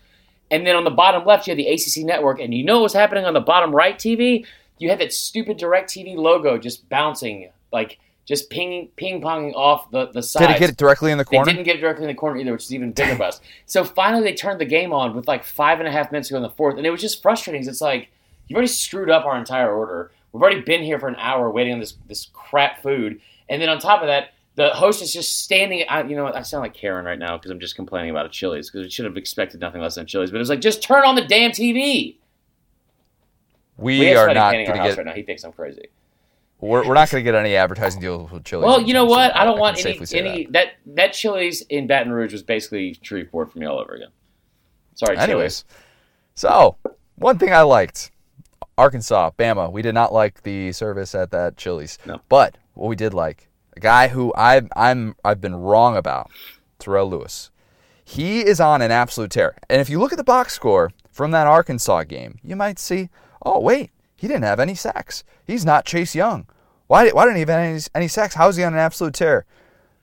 [0.50, 2.40] And then on the bottom left, you have the ACC network.
[2.40, 4.46] And you know what was happening on the bottom right TV?
[4.78, 9.90] You had that stupid Direct TV logo just bouncing, like just ping ping ponging off
[9.90, 10.46] the, the sides.
[10.46, 11.44] Did it get it directly in the corner?
[11.44, 13.42] They didn't get it directly in the corner either, which is even bigger bust.
[13.64, 16.34] So finally, they turned the game on with like five and a half minutes to
[16.34, 17.66] go in the fourth, and it was just frustrating.
[17.66, 18.10] It's like
[18.48, 20.12] you've already screwed up our entire order.
[20.32, 23.68] We've already been here for an hour waiting on this this crap food, and then
[23.68, 25.84] on top of that, the host is just standing.
[25.88, 28.26] I, you know, what, I sound like Karen right now because I'm just complaining about
[28.26, 30.30] a Chili's because we should have expected nothing less than Chili's.
[30.30, 32.16] But it was like, just turn on the damn TV.
[33.76, 34.96] we, We are not going to get.
[34.96, 35.12] right now.
[35.12, 35.88] He thinks I'm crazy.
[36.58, 38.64] We're, we're not going to get any advertising deals with Chili's.
[38.64, 39.36] Well, you know what?
[39.36, 40.72] I don't can want any any that.
[40.86, 44.08] that Chili's in Baton Rouge was basically Shreveport for me all over again.
[44.94, 45.26] Sorry, that.
[45.26, 45.30] Chili's.
[45.30, 45.64] Anyways,
[46.34, 46.76] so
[47.16, 48.10] one thing I liked
[48.78, 49.70] Arkansas, Bama.
[49.70, 51.98] We did not like the service at that Chili's.
[52.06, 52.20] No.
[52.28, 56.30] But what we did like, a guy who I've I'm I've been wrong about,
[56.78, 57.50] Terrell Lewis.
[58.04, 59.56] He is on an absolute tear.
[59.68, 63.10] And if you look at the box score from that Arkansas game, you might see,
[63.44, 65.24] oh wait, he didn't have any sacks.
[65.44, 66.46] He's not Chase Young.
[66.86, 68.36] Why, why didn't he have any, any sacks?
[68.36, 69.44] How is he on an absolute tear?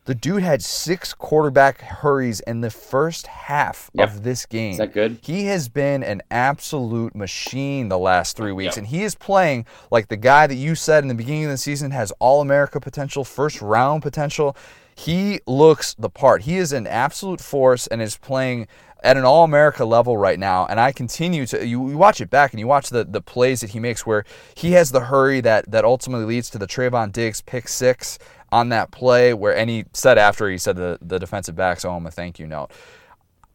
[0.05, 4.09] The dude had six quarterback hurries in the first half Yep.
[4.09, 4.71] of this game.
[4.73, 5.19] Is that good?
[5.21, 8.77] He has been an absolute machine the last three weeks, Yep.
[8.79, 11.57] and he is playing like the guy that you said in the beginning of the
[11.57, 14.57] season has All America potential, first round potential.
[14.93, 16.41] He looks the part.
[16.43, 18.67] He is an absolute force and is playing
[19.03, 22.29] at an All America level right now, and I continue to you, you, watch it
[22.29, 24.23] back and you watch the the plays that he makes where
[24.55, 28.17] he has the hurry that that ultimately leads to the Trevon Diggs pick six
[28.53, 31.97] on that play where and he said after he said the the defensive backs owe
[31.97, 32.69] him a thank you note.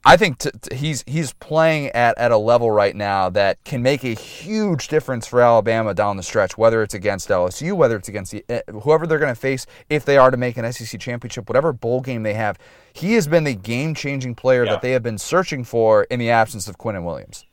[0.05, 3.83] I think t- t- he's he's playing at, at a level right now that can
[3.83, 8.09] make a huge difference for Alabama down the stretch, whether it's against LSU, whether it's
[8.09, 11.01] against the, uh, whoever they're going to face if they are to make an SEC
[11.01, 12.59] championship, whatever bowl game they have.
[12.93, 14.73] He has been the game changing player yeah.
[14.73, 17.45] that they have been searching for in the absence of Quinnen Williams.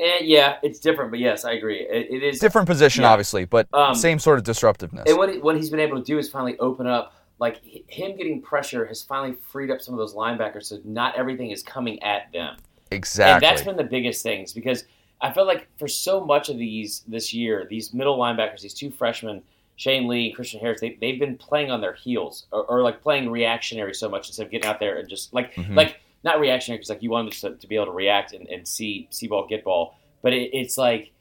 [0.00, 1.80] Eh, yeah, it's different, but yes, I agree.
[1.80, 3.10] it, it is different position, yeah.
[3.10, 5.04] obviously, but um, same sort of disruptiveness.
[5.06, 8.40] And what what he's been able to do is finally open up like him getting
[8.40, 12.30] pressure has finally freed up some of those linebackers, so not everything is coming at
[12.32, 12.56] them.
[12.90, 13.34] Exactly.
[13.34, 14.84] And that's been the biggest things because
[15.20, 18.90] I feel like for so much of these this year, these middle linebackers, these two
[18.90, 19.42] freshmen,
[19.76, 23.02] Shane Lee and Christian Harris, they, they've been playing on their heels or, or like
[23.02, 25.74] playing reactionary so much instead of getting out there and just like mm-hmm.
[25.74, 28.46] like not reactionary because like you want them to, to, be able to react and,
[28.48, 31.12] and see see ball get ball, but it, it's like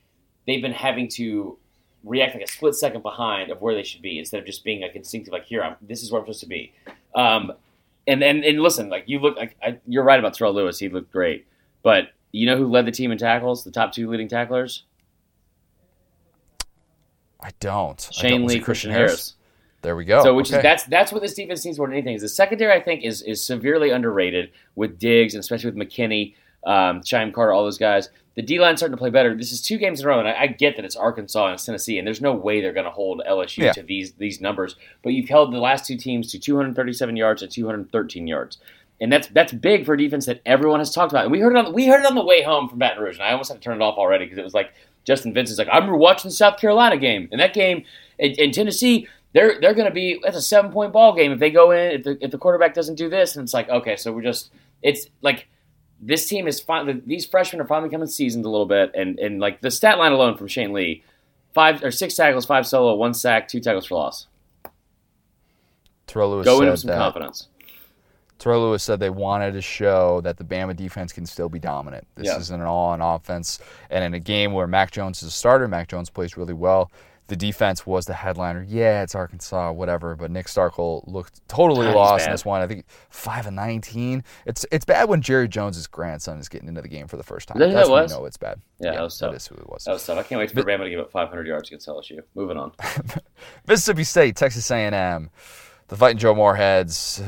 [0.46, 1.58] they've been having to
[2.04, 4.82] react like a split second behind of where they should be instead of just being
[4.82, 6.74] like instinctive, like here I'm, this is where I'm supposed to be.
[7.16, 7.54] Um,
[8.08, 10.80] and, and and listen, like you look like I, you're right about Terrell Lewis.
[10.80, 11.46] He looked great,
[11.84, 13.64] but you know who led the team in tackles?
[13.64, 14.84] The top two leading tacklers.
[17.42, 18.10] I don't.
[18.12, 18.46] Shane I don't.
[18.48, 19.12] Lee, Christian Harris?
[19.12, 19.36] Harris.
[19.82, 20.22] There we go.
[20.24, 20.58] So, which okay.
[20.58, 22.16] is that's that's what this defense needs more than anything.
[22.16, 22.74] Is the secondary?
[22.74, 27.54] I think is is severely underrated with Diggs and especially with McKinney, um, Shyheim Carter,
[27.54, 28.10] all those guys
[28.40, 29.36] the D line starting to play better.
[29.36, 31.56] This is two games in a row, and I, I get that it's Arkansas and
[31.56, 33.74] it's Tennessee, and there's no way they're going to hold LSU yeah.
[33.74, 34.78] to these these numbers.
[35.04, 38.58] But you've held the last two teams to 237 yards and 213 yards,
[39.02, 41.24] and that's that's big for a defense that everyone has talked about.
[41.24, 43.16] And we heard it on we heard it on the way home from Baton Rouge,
[43.16, 44.72] and I almost had to turn it off already because it was like
[45.04, 47.84] Justin Vincent's like I remember watching the South Carolina game, and that game
[48.18, 49.06] in, in Tennessee.
[49.34, 51.92] They're, they're going to be that's a seven point ball game if they go in
[51.92, 54.52] if the, if the quarterback doesn't do this and it's like okay so we're just
[54.82, 55.48] it's like
[56.02, 59.40] this team is finally these freshmen are finally coming seasoned a little bit, and and
[59.40, 61.04] like the stat line alone from Shane Lee,
[61.54, 64.28] five or six tackles, five solo, one sack, two tackles for loss.
[66.08, 67.48] Terrell Lewis go in with some that, confidence.
[68.40, 72.08] Terrell Lewis said they wanted to show that the Bama defense can still be dominant.
[72.16, 72.38] This yeah.
[72.38, 73.60] isn't an all-on offense,
[73.90, 76.90] and in a game where Mac Jones is a starter, Mac Jones plays really well
[77.30, 78.66] the defense was the headliner.
[78.68, 80.16] Yeah, it's Arkansas, whatever.
[80.16, 82.62] But Nick Starkel looked totally lost in this one.
[82.62, 84.24] I think five and nineteen.
[84.46, 87.48] It's it's bad when Jerry Jones's grandson is getting into the game for the first
[87.48, 87.60] time.
[87.60, 88.60] That's when you know it's bad.
[88.80, 89.32] Yeah, yeah that was tough.
[89.32, 89.86] That is who it was.
[89.86, 90.18] That was tough.
[90.18, 92.22] I can't wait for Bama to give up 500 yards against LSU.
[92.36, 92.72] Moving on.
[93.68, 95.30] Mississippi State, Texas A&M,
[95.88, 97.22] the fighting Joe Moorheads.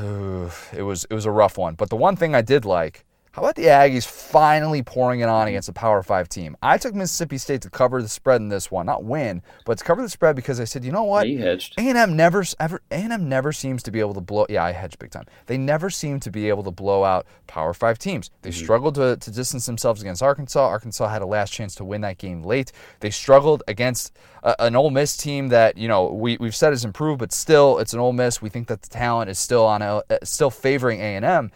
[0.73, 1.75] it was it was a rough one.
[1.75, 5.47] But the one thing I did like how about the Aggies finally pouring it on
[5.47, 6.57] against a Power 5 team?
[6.61, 9.83] I took Mississippi State to cover the spread in this one, not win, but to
[9.85, 11.29] cover the spread because I said, you know what?
[11.29, 11.75] Yeah, you hedged.
[11.77, 14.45] A&M never, ever, A&M never seems to be able to blow.
[14.49, 15.27] Yeah, I hedged big time.
[15.45, 18.31] They never seem to be able to blow out Power 5 teams.
[18.41, 18.63] They mm-hmm.
[18.63, 20.67] struggled to, to distance themselves against Arkansas.
[20.67, 22.73] Arkansas had a last chance to win that game late.
[22.99, 24.13] They struggled against
[24.43, 27.79] a, an Ole Miss team that you know we we've said is improved, but still
[27.79, 28.41] it's an Ole Miss.
[28.41, 31.51] We think that the talent is still on a, still favoring A&M and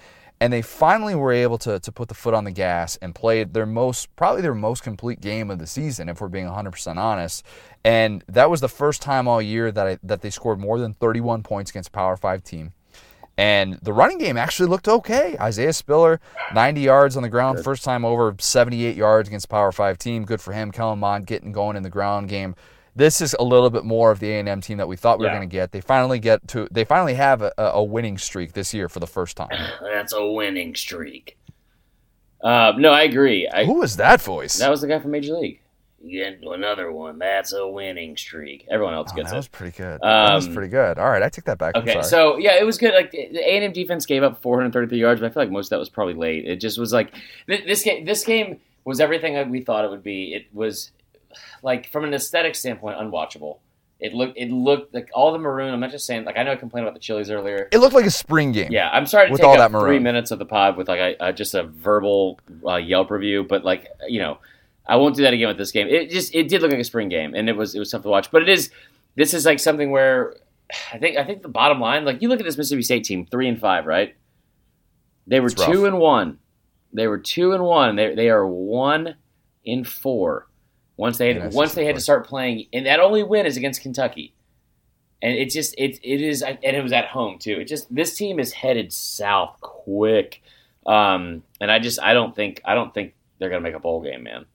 [0.51, 3.65] they finally were able to, to put the foot on the gas and played their
[3.65, 7.43] most probably their most complete game of the season if we're being 100% honest
[7.83, 10.93] and that was the first time all year that I, that they scored more than
[10.93, 12.73] 31 points against a power 5 team
[13.37, 15.35] and the running game actually looked okay.
[15.39, 16.21] Isaiah Spiller,
[16.53, 20.23] 90 yards on the ground, first time over 78 yards against Power 5 team.
[20.23, 20.71] Good for him.
[20.71, 22.55] Kellen Mond getting going in the ground game
[22.95, 25.31] this is a little bit more of the A&M team that we thought we yeah.
[25.31, 25.71] were going to get.
[25.71, 29.07] They finally get to they finally have a, a, winning streak this year for the
[29.07, 29.49] first time.
[29.81, 31.37] That's a winning streak.
[32.41, 33.47] Uh, no, I agree.
[33.47, 34.57] I, Who was that voice?
[34.57, 35.61] That was the guy from Major League.
[36.01, 37.17] You get another one.
[37.17, 38.67] That's a winning streak.
[38.69, 39.39] Everyone else oh, gets that it.
[39.39, 39.95] was pretty good.
[39.95, 40.99] Um, that was pretty good.
[40.99, 41.75] All right, I take that back.
[41.75, 42.93] Okay, so yeah, it was good.
[42.93, 45.67] Like the A and M defense gave up 433 yards, but I feel like most
[45.67, 46.45] of that was probably late.
[46.45, 47.11] It just was like
[47.47, 48.05] this game.
[48.05, 50.35] This game was everything we thought it would be.
[50.35, 50.91] It was
[51.63, 53.59] like from an aesthetic standpoint, unwatchable.
[53.99, 55.73] It looked it looked like all the maroon.
[55.73, 57.69] I'm not just saying like I know I complained about the Chili's earlier.
[57.71, 58.71] It looked like a spring game.
[58.71, 59.85] Yeah, I'm sorry to with take all that maroon.
[59.85, 63.45] three minutes of the pod with like a, a just a verbal uh, Yelp review,
[63.47, 64.39] but like you know,
[64.85, 65.87] I won't do that again with this game.
[65.87, 68.03] It just it did look like a spring game, and it was it was tough
[68.03, 68.31] to watch.
[68.31, 68.69] But it is
[69.15, 70.35] this is like something where
[70.91, 73.25] I think I think the bottom line, like you look at this Mississippi State team,
[73.25, 74.15] three and five, right?
[75.25, 76.39] They were two and one.
[76.91, 77.95] They were two and one.
[77.95, 79.15] They they are one
[79.63, 80.47] in four
[80.97, 83.81] once they had, once they had to start playing, and that only win is against
[83.81, 84.33] Kentucky,
[85.21, 87.59] and it just it it is, and it was at home too.
[87.59, 90.41] It just this team is headed south quick,
[90.85, 94.01] um, and I just I don't think I don't think they're gonna make a bowl
[94.01, 94.45] game, man.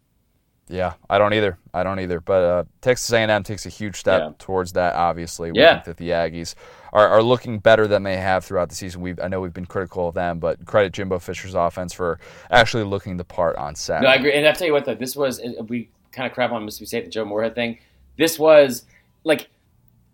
[0.70, 1.58] Yeah, I don't either.
[1.74, 2.20] I don't either.
[2.20, 4.32] But uh, Texas A&M takes a huge step yeah.
[4.38, 4.94] towards that.
[4.94, 5.74] Obviously, we yeah.
[5.74, 6.54] think that the Aggies
[6.92, 9.00] are, are looking better than they have throughout the season.
[9.00, 12.20] We I know we've been critical of them, but credit Jimbo Fisher's offense for
[12.52, 14.06] actually looking the part on Saturday.
[14.06, 14.32] No, I agree.
[14.32, 17.04] And I tell you what, though, this was we kind of crap on Mississippi State,
[17.04, 17.78] the Joe Moorhead thing.
[18.16, 18.84] This was
[19.24, 19.48] like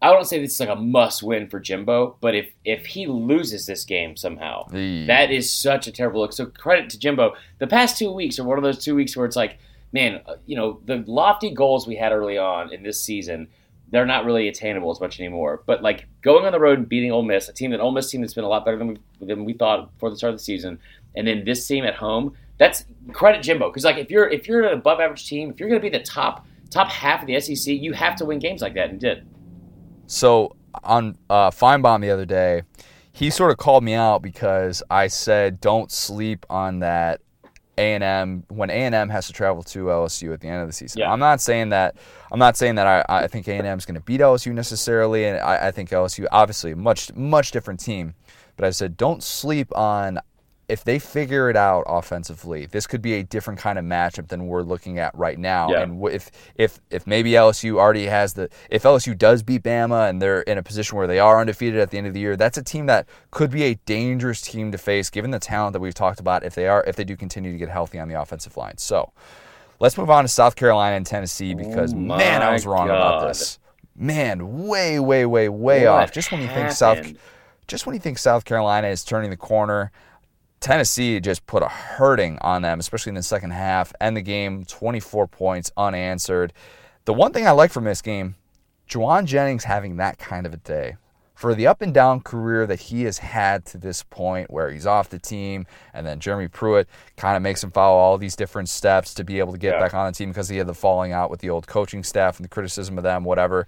[0.03, 3.07] I don't say this is like a must win for Jimbo, but if if he
[3.07, 4.66] loses this game somehow,
[5.07, 6.32] that is such a terrible look.
[6.32, 7.34] So credit to Jimbo.
[7.59, 9.59] The past two weeks are one of those two weeks where it's like,
[9.92, 13.49] man, uh, you know, the lofty goals we had early on in this season,
[13.90, 15.62] they're not really attainable as much anymore.
[15.64, 18.11] But like going on the road and beating Ole Miss, a team that Ole Miss
[18.11, 20.38] team that's been a lot better than we than we thought before the start of
[20.38, 20.78] the season,
[21.14, 24.64] and then this team at home, that's credit Jimbo because like if you're if you're
[24.64, 27.38] an above average team, if you're going to be the top top half of the
[27.40, 29.26] SEC, you have to win games like that, and did.
[30.07, 32.62] So on uh, Finebaum the other day,
[33.12, 37.20] he sort of called me out because I said don't sleep on that
[37.78, 40.62] A and M when A and M has to travel to LSU at the end
[40.62, 41.00] of the season.
[41.00, 41.12] Yeah.
[41.12, 41.96] I'm not saying that.
[42.30, 44.52] I'm not saying that I, I think A and M is going to beat LSU
[44.52, 48.14] necessarily, and I, I think LSU obviously much much different team.
[48.57, 50.18] But I said don't sleep on
[50.69, 54.47] if they figure it out offensively, this could be a different kind of matchup than
[54.47, 55.71] we're looking at right now.
[55.71, 55.83] Yeah.
[55.83, 60.21] And if if if maybe LSU already has the if LSU does beat Bama and
[60.21, 62.59] they're in a position where they are undefeated at the end of the year, that's
[62.59, 65.95] a team that could be a dangerous team to face given the talent that we've
[65.95, 68.57] talked about if they are if they do continue to get healthy on the offensive
[68.57, 68.77] line.
[68.79, 69.12] So,
[69.79, 73.29] let's move on to South Carolina and Tennessee because Oh man, I was wrong about
[73.29, 73.61] this.
[73.95, 76.12] Man, way way way way What off.
[76.12, 77.07] Just when you think South
[77.69, 79.91] just when you think South Carolina is turning the corner,
[80.61, 83.92] Tennessee just put a hurting on them, especially in the second half.
[84.00, 86.52] End the game, 24 points unanswered.
[87.04, 88.34] The one thing I like from this game,
[88.88, 90.96] Jauan Jennings having that kind of a day.
[91.34, 94.86] For the up and down career that he has had to this point, where he's
[94.86, 96.88] off the team, and then Jeremy Pruitt
[97.18, 99.80] kind of makes him follow all these different steps to be able to get Yeah.
[99.80, 102.38] back on the team because he had the falling out with the old coaching staff
[102.38, 103.66] and the criticism of them, whatever.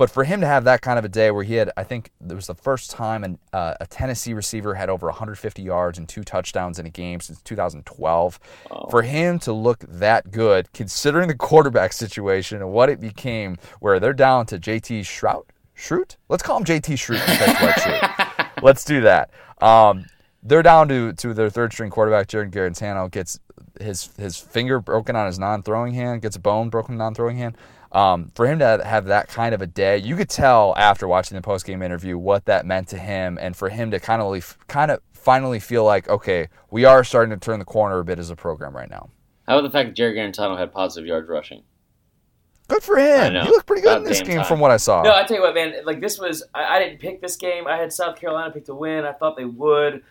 [0.00, 2.10] But for him to have that kind of a day where he had, I think
[2.26, 6.08] it was the first time an, uh, a Tennessee receiver had over 150 yards and
[6.08, 8.40] two touchdowns in a game since 2012.
[8.88, 14.00] For him to look that good, considering the quarterback situation and what it became, where
[14.00, 15.44] they're down to JT Shrout,
[15.76, 16.16] Shroot?
[16.30, 18.52] Let's call him JT Shroot.
[18.62, 19.30] Let's do that.
[19.60, 20.06] Um,
[20.42, 23.38] they're down to, to their third string quarterback, Jarrett Guarantano, gets
[23.78, 27.56] his his finger broken on his non-throwing hand, gets a bone broken non-throwing hand.
[27.92, 31.34] Um, for him to have that kind of a day, you could tell after watching
[31.36, 34.90] the post-game interview what that meant to him, and for him to kind of kind
[34.90, 38.30] of finally feel like, okay, we are starting to turn the corner a bit as
[38.30, 39.10] a program right now.
[39.48, 41.62] How about the fact that Jerry Guarantano had positive yards rushing?
[42.68, 43.32] Good for him.
[43.32, 43.42] know.
[43.42, 44.44] He looked pretty good About in this game time.
[44.46, 45.02] from what I saw.
[45.02, 45.74] No, I tell you what, man.
[45.84, 47.66] Like this was, I, I didn't pick this game.
[47.66, 49.04] I had South Carolina picked to win.
[49.04, 50.04] I thought they would.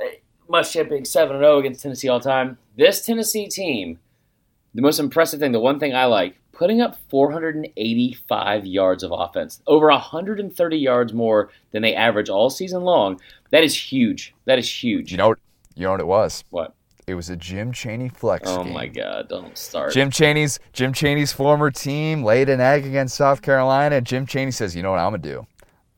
[0.00, 0.10] Eh,
[0.48, 2.56] Muschamp being seven and zero against Tennessee all time.
[2.78, 3.98] This Tennessee team,
[4.74, 9.60] the most impressive thing, the one thing I like, putting up 485 yards of offense,
[9.66, 13.20] over 130 yards more than they average all season long.
[13.50, 14.34] That is huge.
[14.44, 15.10] That is huge.
[15.12, 15.38] you know, what-
[15.74, 16.44] you know what it was?
[16.50, 16.74] what?
[17.06, 18.72] It was a Jim Chaney flex Oh game.
[18.72, 19.28] my God!
[19.28, 19.92] Don't start.
[19.92, 24.00] Jim Chaney's Jim Chaney's former team laid an egg against South Carolina.
[24.00, 25.46] Jim Chaney says, "You know what I'm gonna do?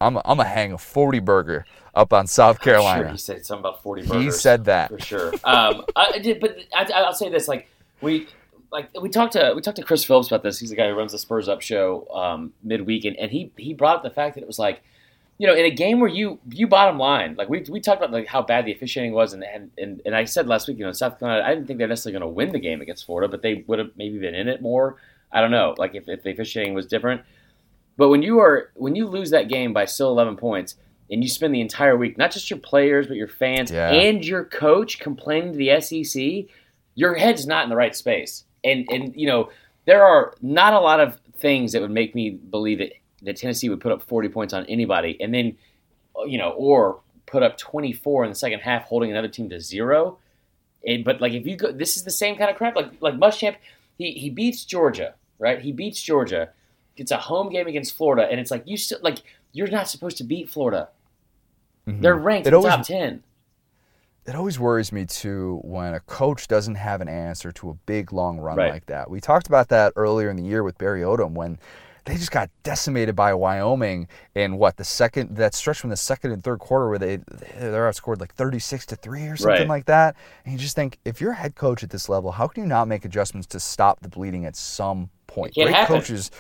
[0.01, 3.47] I'm I'm gonna hang a 40 burger up on South I'm sure Carolina." he said
[3.47, 4.25] something about 40 burgers.
[4.25, 4.91] he said that.
[4.91, 5.33] for sure.
[5.45, 7.69] Um, I, I did, but I, I'll say this: like
[8.01, 8.27] we,
[8.73, 10.59] like we talked to we talked to Chris Phillips about this.
[10.59, 13.75] He's the guy who runs the Spurs Up show um, midweek, and, and he he
[13.75, 14.83] brought up the fact that it was like,
[15.39, 18.13] you know, in a game where you you bottom line, like we, we talked about
[18.13, 20.85] like how bad the officiating was, and and, and, and I said last week, you
[20.85, 23.29] know, South Carolina, I didn't think they're necessarily going to win the game against Florida,
[23.31, 24.97] but they would have maybe been in it more.
[25.33, 27.23] I don't know, like if, if the officiating was different.
[27.97, 30.77] But when you are when you lose that game by still 11 points,
[31.11, 33.91] and you spend the entire week, not just your players, but your fans Yeah.
[33.93, 36.47] and your coach complaining to the SEC,
[36.95, 38.45] your head's not in the right space.
[38.67, 39.51] And and you know
[39.87, 42.93] there are not a lot of things that would make me believe that
[43.23, 45.57] that Tennessee would put up 40 points on anybody, and then
[46.27, 50.19] you know or put up 24 in the second half, holding another team to zero.
[50.87, 52.77] And, but like if you go, this is the same kind of crap.
[52.77, 53.57] Like like Muschamp,
[53.99, 55.61] he he beats Georgia, right?
[55.61, 56.51] He beats Georgia.
[56.97, 59.19] It's a home game against Florida, and it's like you still like
[59.53, 60.89] you're not supposed to beat Florida.
[61.89, 62.01] Mhm.
[62.03, 63.23] They're ranked It always- top ten.
[64.27, 68.13] It always worries me too when a coach doesn't have an answer to a big
[68.13, 68.73] long run Right.
[68.73, 69.09] like that.
[69.09, 71.59] We talked about that earlier in the year with Barry Odom when
[72.07, 76.33] they just got decimated by Wyoming in what the second that stretch from the second
[76.33, 77.17] and third quarter where they
[77.59, 79.69] they're outscored like 36 to 3 or something Right.
[79.69, 80.17] like that.
[80.45, 82.69] And you just think if you're a head coach at this level, how can you
[82.69, 85.55] not make adjustments to stop the bleeding at some point?
[85.55, 85.97] Great happen.
[85.97, 86.31] coaches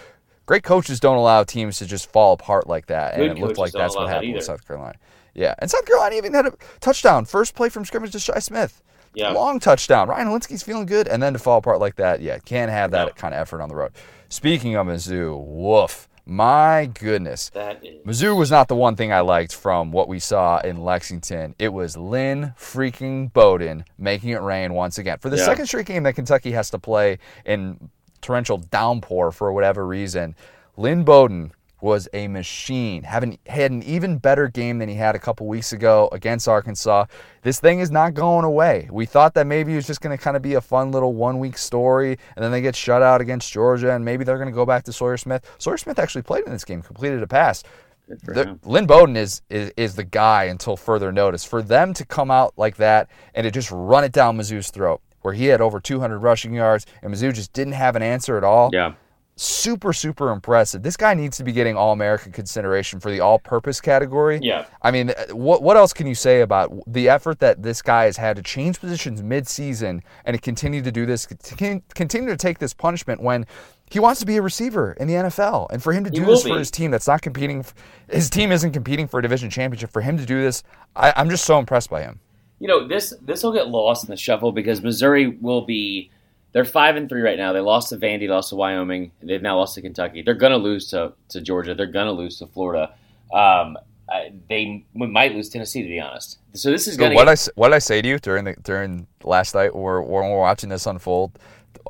[0.47, 3.15] great coaches don't allow teams to just fall apart like that.
[3.15, 4.45] And it looked like that's what that happened with.
[4.45, 4.95] South Carolina.
[5.37, 8.83] Yeah, and South Carolina even had a touchdown, first play from scrimmage to Shi Smith.
[9.15, 9.31] Yeah.
[9.31, 10.09] Long touchdown.
[10.09, 13.07] Ryan Hilinski's feeling good, and then to fall apart like that, yeah, can't have that
[13.09, 13.13] No.
[13.13, 13.93] kind of effort on the road.
[14.29, 16.09] Speaking of Mizzou, woof.
[16.29, 17.51] My goodness.
[17.51, 18.05] That is.
[18.05, 21.55] Mizzou was not the one thing I liked from what we saw in Lexington.
[21.59, 25.19] It was Lynn freaking Bowden making it rain once again.
[25.21, 25.45] For the Yeah.
[25.45, 27.91] second straight game that Kentucky has to play in
[28.23, 30.35] torrential downpour for whatever reason,
[30.77, 33.03] Lynn Bowden was a machine.
[33.03, 37.07] Having had an even better game than he had a couple weeks ago against Arkansas.
[37.43, 38.89] This thing is not going away.
[38.91, 41.13] We thought that maybe it was just going to kind of be a fun little
[41.15, 44.49] one week story, and then they get shut out against Georgia, and maybe they're going
[44.49, 45.45] to go back to Sawyer Smith.
[45.59, 47.63] Sawyer Smith actually played in this game, completed a pass.
[48.09, 51.45] The- Lynn Bowden is, is is the guy until further notice.
[51.45, 55.01] For them to come out like that and to just run it down Mizzou's throat,
[55.23, 58.45] where he had over 200 rushing yards and Mizzou just didn't have an answer at
[58.45, 58.71] all.
[58.73, 58.93] Yeah.
[59.39, 60.83] Super, super impressive.
[60.83, 64.41] This guy needs to be getting All American consideration for the All Purpose category.
[64.43, 64.65] Yeah.
[64.81, 68.05] I mean, uh, what what else can you say about the effort that this guy
[68.05, 72.37] has had to change positions mid-season and to continue to do this, to continue to
[72.37, 73.45] take this punishment when
[73.91, 76.43] he wants to be a receiver in the NFL, and for him to do this
[76.43, 77.65] for his team that's not competing,
[78.11, 79.93] his team isn't competing for a division championship.
[79.93, 80.63] For him to do this,
[80.97, 82.21] I, I'm just so impressed by him.
[82.59, 86.11] You know this this will get lost in the shuffle because Missouri will be.
[86.57, 87.53] They're five and three right now.
[87.53, 89.13] They lost to Vandy, lost to Wyoming.
[89.23, 90.23] They've now lost to Kentucky.
[90.23, 91.75] They're going to lose to, to Georgia.
[91.75, 92.95] They're going to lose to Florida.
[93.31, 93.77] Um,
[94.09, 96.39] I, they might lose Tennessee, to be honest.
[96.55, 99.07] So this is going What to I what I say to you during the during
[99.23, 101.39] last night, or when we're watching this unfold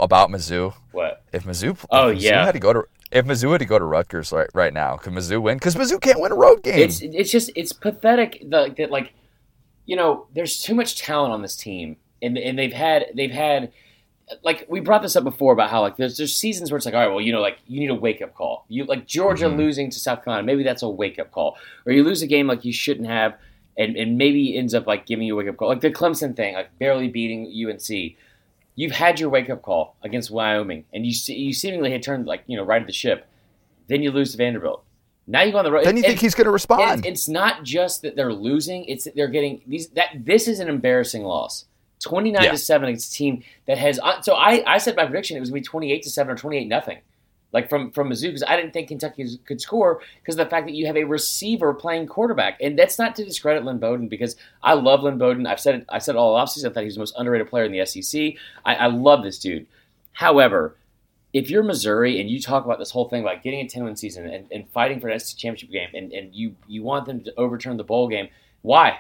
[0.01, 1.23] about Mizzou, what?
[1.33, 2.45] if Mizzou, Oh, Mizzou yeah.
[2.45, 5.13] had to go to if Mizzou had to go to Rutgers right, right now, could
[5.13, 5.59] Mizzou win?
[5.59, 6.81] Because Mizzou can't win a road game.
[6.81, 9.13] It's it's just it's pathetic the, that like
[9.85, 13.71] you know there's too much talent on this team and and they've had they've had
[14.43, 16.95] like we brought this up before about how like there's there's seasons where it's like
[16.95, 19.47] all right well you know like you need a wake up call you like Georgia
[19.47, 19.57] Mhm.
[19.57, 21.57] losing to South Carolina maybe that's a wake up call
[21.87, 23.35] or you lose a game like you shouldn't have
[23.79, 26.35] and and maybe ends up like giving you a wake up call like the Clemson
[26.35, 28.17] thing like barely beating UNC
[28.75, 32.27] you've had your wake up call against Wyoming and you see, you seemingly had turned
[32.27, 33.27] like you know right at the ship
[33.89, 34.83] then you lose to Vanderbilt
[35.29, 37.01] now you go on the road then you and- think he's going to respond?
[37.01, 39.89] it's, it's not just that they're losing; it's that they're getting these.
[39.89, 41.65] That this is an embarrassing loss.
[42.01, 42.51] Twenty nine Yeah.
[42.53, 43.99] to seven against a team that has.
[44.03, 46.33] uh, So I, I said my prediction it was gonna be twenty eight to seven
[46.33, 46.99] or twenty eight nothing,
[47.53, 50.67] like from from Mizzou because I didn't think Kentucky could score because of the fact
[50.67, 54.37] that you have a receiver playing quarterback, and that's not to discredit Lynn Bowden because
[54.63, 55.47] I love Lynn Bowden.
[55.47, 55.87] I've said it.
[55.89, 56.67] I said it all offseason.
[56.71, 58.35] I thought he was the most underrated player in the SEC.
[58.65, 59.67] I, I love this dude.
[60.13, 60.77] However,
[61.33, 63.97] if you're Missouri and you talk about this whole thing about getting a 10 win
[63.97, 67.23] season and, and fighting for an SEC championship game and, and you, you want them
[67.25, 68.29] to overturn the bowl game,
[68.63, 68.99] why?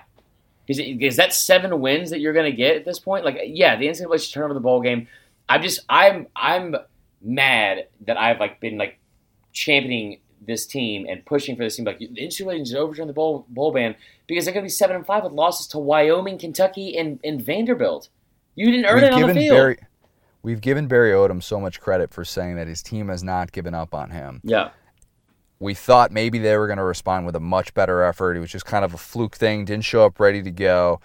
[0.69, 3.25] Is, that seven wins that you're going to get at this point?
[3.25, 5.07] Like, yeah, the NCAA should turn over the bowl game.
[5.49, 6.75] I'm just, I'm, I'm
[7.23, 8.99] mad that I've like been like
[9.53, 11.85] championing this team and pushing for this team.
[11.85, 13.95] Like, the NCAA to overturn the bowl, bowl ban
[14.27, 17.41] because they're going to be seven and five with losses to Wyoming, Kentucky, and, and
[17.41, 18.09] Vanderbilt.
[18.57, 19.57] You didn't earn we've it on the given field.
[19.57, 19.79] Barry,
[20.43, 23.75] we've given Barry Odom so much credit for saying that his team has not given
[23.75, 24.41] up on him.
[24.43, 24.71] yeah.
[25.59, 28.37] We thought maybe they were going to respond with a much better effort.
[28.37, 29.65] It was just kind of a fluke thing.
[29.65, 31.01] Didn't show up ready to go.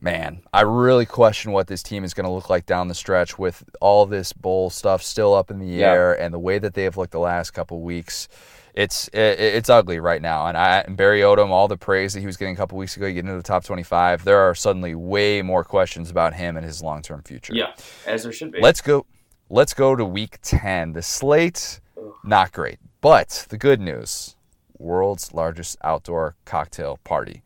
[0.00, 3.38] Man, I really question what this team is going to look like down the stretch
[3.38, 5.92] with all this bowl stuff still up in the Yeah.
[5.92, 8.26] air and the way that they have looked the last couple weeks.
[8.74, 10.46] It's it, it's ugly right now.
[10.48, 12.96] And, I, and Barry Odom, all the praise that he was getting a couple weeks
[12.96, 16.64] ago, getting into the top 25, there are suddenly way more questions about him and
[16.66, 17.54] his long term future.
[17.54, 17.72] Yeah,
[18.04, 18.60] as there should be.
[18.60, 19.06] Let's go.
[19.50, 20.94] Let's go to week ten.
[20.94, 21.80] The slate,
[22.24, 24.34] not great, but the good news:
[24.78, 27.42] world's largest outdoor cocktail party.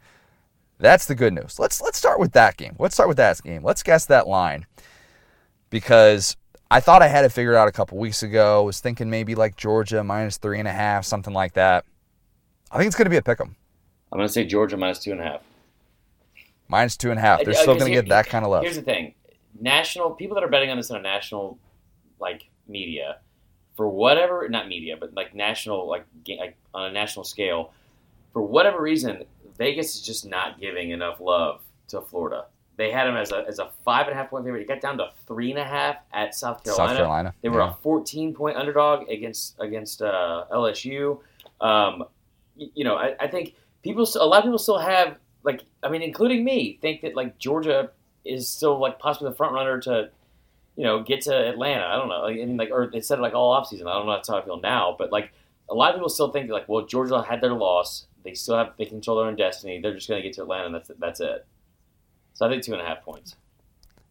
[0.78, 1.58] That's the good news.
[1.58, 2.76] Let's let's start with that game.
[2.78, 3.64] Let's start with that game.
[3.64, 4.66] Let's guess that line
[5.70, 6.36] because
[6.70, 8.62] I thought I had it figured out a couple weeks ago.
[8.62, 11.84] Was thinking maybe like Georgia minus three and a half, something like that.
[12.70, 13.56] I think it's going to be a pick 'em.
[14.12, 15.40] I'm going to say Georgia minus two and a half.
[16.68, 17.44] Minus two and a half.
[17.44, 18.62] They're Uh, still going to get that kind of love.
[18.64, 19.14] Here's the thing:
[19.58, 21.58] national people that are betting on this on a national
[22.20, 23.18] like media,
[23.76, 26.06] for whatever not media, but like national like,
[26.38, 27.72] like on a national scale,
[28.32, 29.24] for whatever reason,
[29.56, 32.46] Vegas is just not giving enough love to Florida.
[32.76, 34.62] They had them as a as a five and a half point favorite.
[34.62, 36.88] It got down to three and a half at South Carolina.
[36.88, 37.34] South Carolina.
[37.40, 37.70] They were yeah.
[37.70, 41.20] a 14 point underdog against against uh, LSU.
[41.60, 42.04] Um,
[42.56, 46.02] you know, I, I think people, a lot of people still have like, I mean,
[46.02, 47.90] including me, think that like Georgia
[48.24, 50.10] is still like possibly the front runner to,
[50.76, 51.84] you know, get to Atlanta.
[51.84, 52.20] I don't know.
[52.22, 53.82] Like, I mean, like, or they said it like all offseason.
[53.86, 54.12] I don't know.
[54.12, 55.32] That's how I feel now, but like
[55.68, 58.06] a lot of people still think like, well, Georgia had their loss.
[58.24, 59.80] They still have they control their own destiny.
[59.80, 61.46] They're just going to get to Atlanta, and that's that's it.
[62.34, 63.36] So I think two and a half points.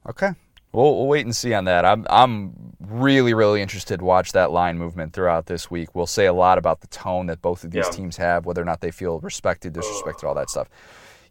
[0.10, 0.32] Okay.
[0.72, 1.86] We'll, we'll wait and see on that.
[1.86, 5.96] I'm I'm really really interested to watch that line movement throughout this week.
[5.96, 7.92] We'll say a lot about the tone that both of these Yeah.
[7.92, 10.68] teams have, whether or not they feel respected, disrespected, all that stuff.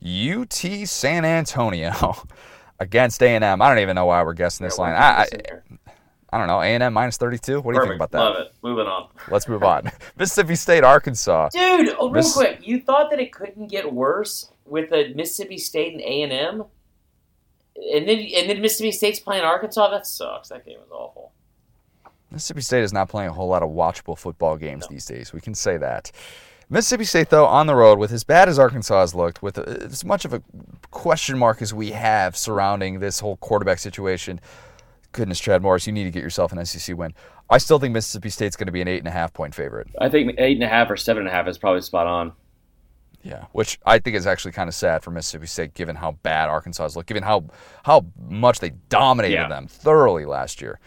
[0.03, 1.93] UT San Antonio
[2.81, 3.43] against A&M.
[3.62, 4.95] I don't even know why we're guessing this Yeah, line.
[4.95, 5.29] I, I.
[6.33, 7.61] I don't know, A&M minus 32.
[7.61, 8.18] What do you think about that?
[8.18, 8.53] Love it.
[8.61, 9.09] Moving on.
[9.31, 9.93] Let's move on.
[10.18, 11.51] Mississippi State, Arkansas.
[11.51, 15.59] Dude, oh, real Miss- quick, you thought that it couldn't get worse with the Mississippi
[15.59, 16.64] State and A and M,
[17.77, 19.91] and then and then Mississippi State's playing Arkansas.
[19.91, 20.49] That sucks.
[20.49, 21.31] That game was awful.
[22.33, 24.95] Mississippi State is not playing a whole lot of watchable football games No.
[24.95, 25.33] these days.
[25.33, 26.11] We can say that.
[26.69, 30.05] Mississippi State, though, on the road, with as bad as Arkansas has looked, with as
[30.05, 30.43] much of a
[30.91, 34.41] question mark as we have surrounding this whole quarterback situation,
[35.12, 37.12] goodness, Chad Morris, you need to get yourself an SEC win.
[37.51, 39.89] I still think Mississippi State's going to be an eight and a half point favorite.
[40.01, 42.33] I think eight and a half or seven and a half is probably spot on.
[43.23, 46.49] Yeah, which I think is actually kind of sad for Mississippi State, given how bad
[46.51, 47.45] Arkansas has looked, given how
[47.85, 49.49] how much they dominated Yeah.
[49.49, 50.79] them thoroughly last year.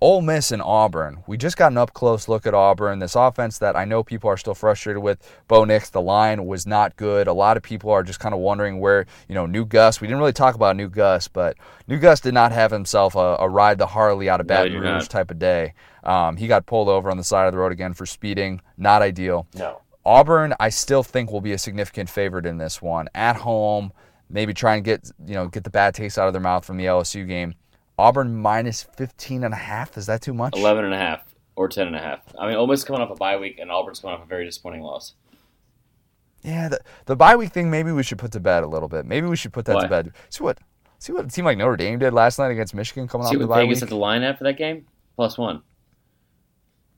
[0.00, 1.22] Ole Miss and Auburn.
[1.26, 2.98] We just got an up close look at Auburn.
[2.98, 5.18] This offense that I know people are still frustrated with.
[5.48, 7.26] Bo Nix, the line was not good.
[7.26, 10.00] A lot of people are just kind of wondering where you know New Gus.
[10.00, 13.36] We didn't really talk about New Gus, but New Gus did not have himself a,
[13.40, 15.10] a ride the Harley out of Baton did Rouge not.
[15.10, 15.72] type of day.
[16.04, 18.60] Um, he got pulled over on the side of the road again for speeding.
[18.76, 19.46] Not ideal.
[19.54, 19.80] No.
[20.04, 23.08] Auburn, I still think will be a significant favorite in this one.
[23.14, 23.92] At home,
[24.28, 26.76] maybe try and get you know get the bad taste out of their mouth from
[26.76, 27.54] the LSU game.
[27.98, 29.96] Auburn minus 15 and a half.
[29.96, 30.56] Is that too much?
[30.56, 31.22] 11 and a half
[31.56, 32.20] or 10 and a half.
[32.38, 34.44] I mean, Ole Miss coming off a bye week, and Auburn's coming off a very
[34.44, 35.14] disappointing loss.
[36.42, 39.04] Yeah, the, the bye week thing maybe we should put to bed a little bit.
[39.06, 39.82] Maybe we should put that Why?
[39.82, 40.12] to bed.
[40.28, 40.58] See what
[40.98, 43.40] see what a team like Notre Dame did last night against Michigan coming See off
[43.40, 43.82] the bye Vegas week.
[43.84, 44.86] at the line for that game?
[45.16, 45.62] Plus one.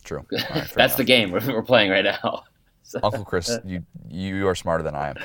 [0.04, 0.26] True.
[0.32, 0.96] Right, That's enough.
[0.96, 2.42] the game we're, we're playing right now.
[2.82, 5.16] So- Uncle Chris, you you are smarter than I am.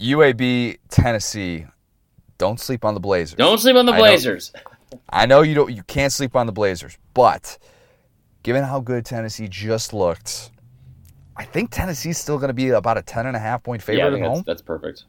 [0.00, 1.64] UAB, Tennessee.
[2.36, 3.36] Don't sleep on the Blazers.
[3.36, 4.52] Don't sleep on the Blazers.
[5.08, 5.72] I know you don't.
[5.74, 7.58] You can't sleep on the Blazers, but
[8.42, 10.50] given how good Tennessee just looked,
[11.36, 13.86] I think Tennessee's still going to be about a ten and a half point Yeah,
[13.86, 14.44] favorite think at that's, home.
[14.46, 15.04] that's perfect.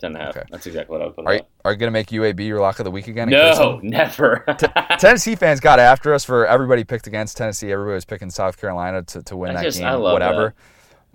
[0.00, 0.36] 10 and a half.
[0.36, 0.46] Okay.
[0.50, 2.58] That's exactly what I would put Are you, are you going to make UAB your
[2.60, 3.28] lock of the week again?
[3.30, 4.44] No, never.
[4.98, 7.70] Tennessee fans got after us for everybody picked against Tennessee.
[7.70, 9.86] Everybody was picking South Carolina to, to win I that just- game.
[9.86, 10.52] I love whatever.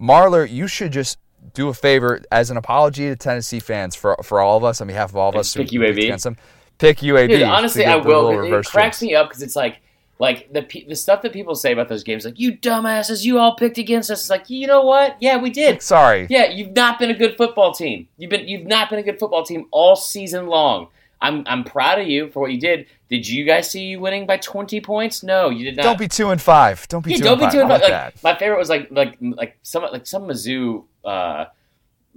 [0.02, 1.20] Marler, you should just
[1.54, 4.88] do a favor as an apology to Tennessee fans for for all of us on
[4.88, 5.54] behalf of all of us.
[5.56, 5.98] Pick UAB?
[5.98, 6.38] Against them.
[6.80, 7.30] Pick UAB.
[7.30, 8.44] Dude, honestly, I will.
[8.44, 9.82] It, it cracks me up because it's like,
[10.18, 13.56] like the the stuff that people say about those games, like you dumbasses, you all
[13.56, 14.22] picked against us.
[14.22, 15.18] It's like, you know what?
[15.20, 15.82] Yeah, we did.
[15.82, 16.26] Sorry.
[16.30, 18.08] Yeah, you've not been a good football team.
[18.18, 20.88] You've been you've not been a good football team all season long.
[21.22, 22.88] I'm I'm proud of you for what you did.
[23.10, 25.22] Did you guys see you winning by 20 points?
[25.24, 25.84] No, you did not.
[25.84, 26.88] Don't be two and five.
[26.88, 27.54] Don't be yeah, two don't and be five.
[27.54, 28.24] too I like like.
[28.24, 31.46] My favorite was like like like some like some Mizzou uh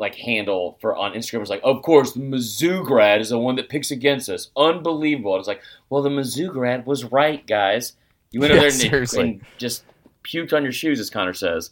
[0.02, 3.56] like handle for on Instagram was like, of course the Mizzou grad is the one
[3.56, 4.50] that picks against us.
[4.56, 5.38] Unbelievable.
[5.38, 7.94] It's like, well the Mizzou grad was right, guys.
[8.32, 9.84] You went Yeah, over there and, and just
[10.24, 11.70] puked on your shoes, as Connor says.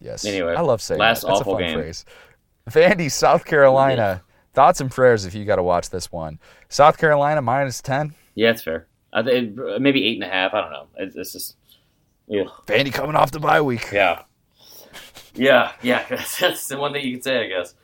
[0.00, 0.24] Yes.
[0.24, 1.26] Anyway, I love saying last that.
[1.28, 1.76] That's awful game.
[1.78, 2.04] phrase.
[2.70, 4.22] Vandy, South Carolina.
[4.52, 6.40] Thoughts and prayers if you got to watch this one.
[6.68, 8.14] South Carolina minus ten.
[8.34, 8.88] Yeah, it's fair.
[9.12, 10.54] I think maybe eight and a half.
[10.54, 10.86] I don't know.
[10.96, 11.56] It's, it's just,
[12.26, 13.90] yeah, Vandy coming off the bye week.
[13.92, 14.22] yeah,
[15.34, 16.04] yeah, yeah.
[16.40, 17.74] That's the one thing you can say, I guess.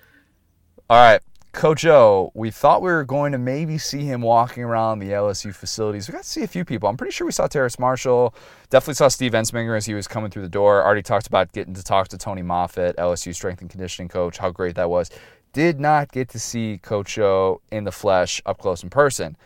[0.88, 1.20] All right,
[1.52, 2.30] Coach O.
[2.34, 6.08] We thought we were going to maybe see him walking around the LSU facilities.
[6.08, 6.88] We got to see a few people.
[6.88, 8.34] I'm pretty sure we saw Terrace Marshall.
[8.70, 10.84] Definitely saw Steve Ensminger as he was coming through the door.
[10.84, 14.38] Already talked about getting to talk to Tommy Moffitt, LSU strength and conditioning coach.
[14.38, 15.10] How great that was.
[15.52, 19.36] Did not get to see Coach O in the flesh, up close in person.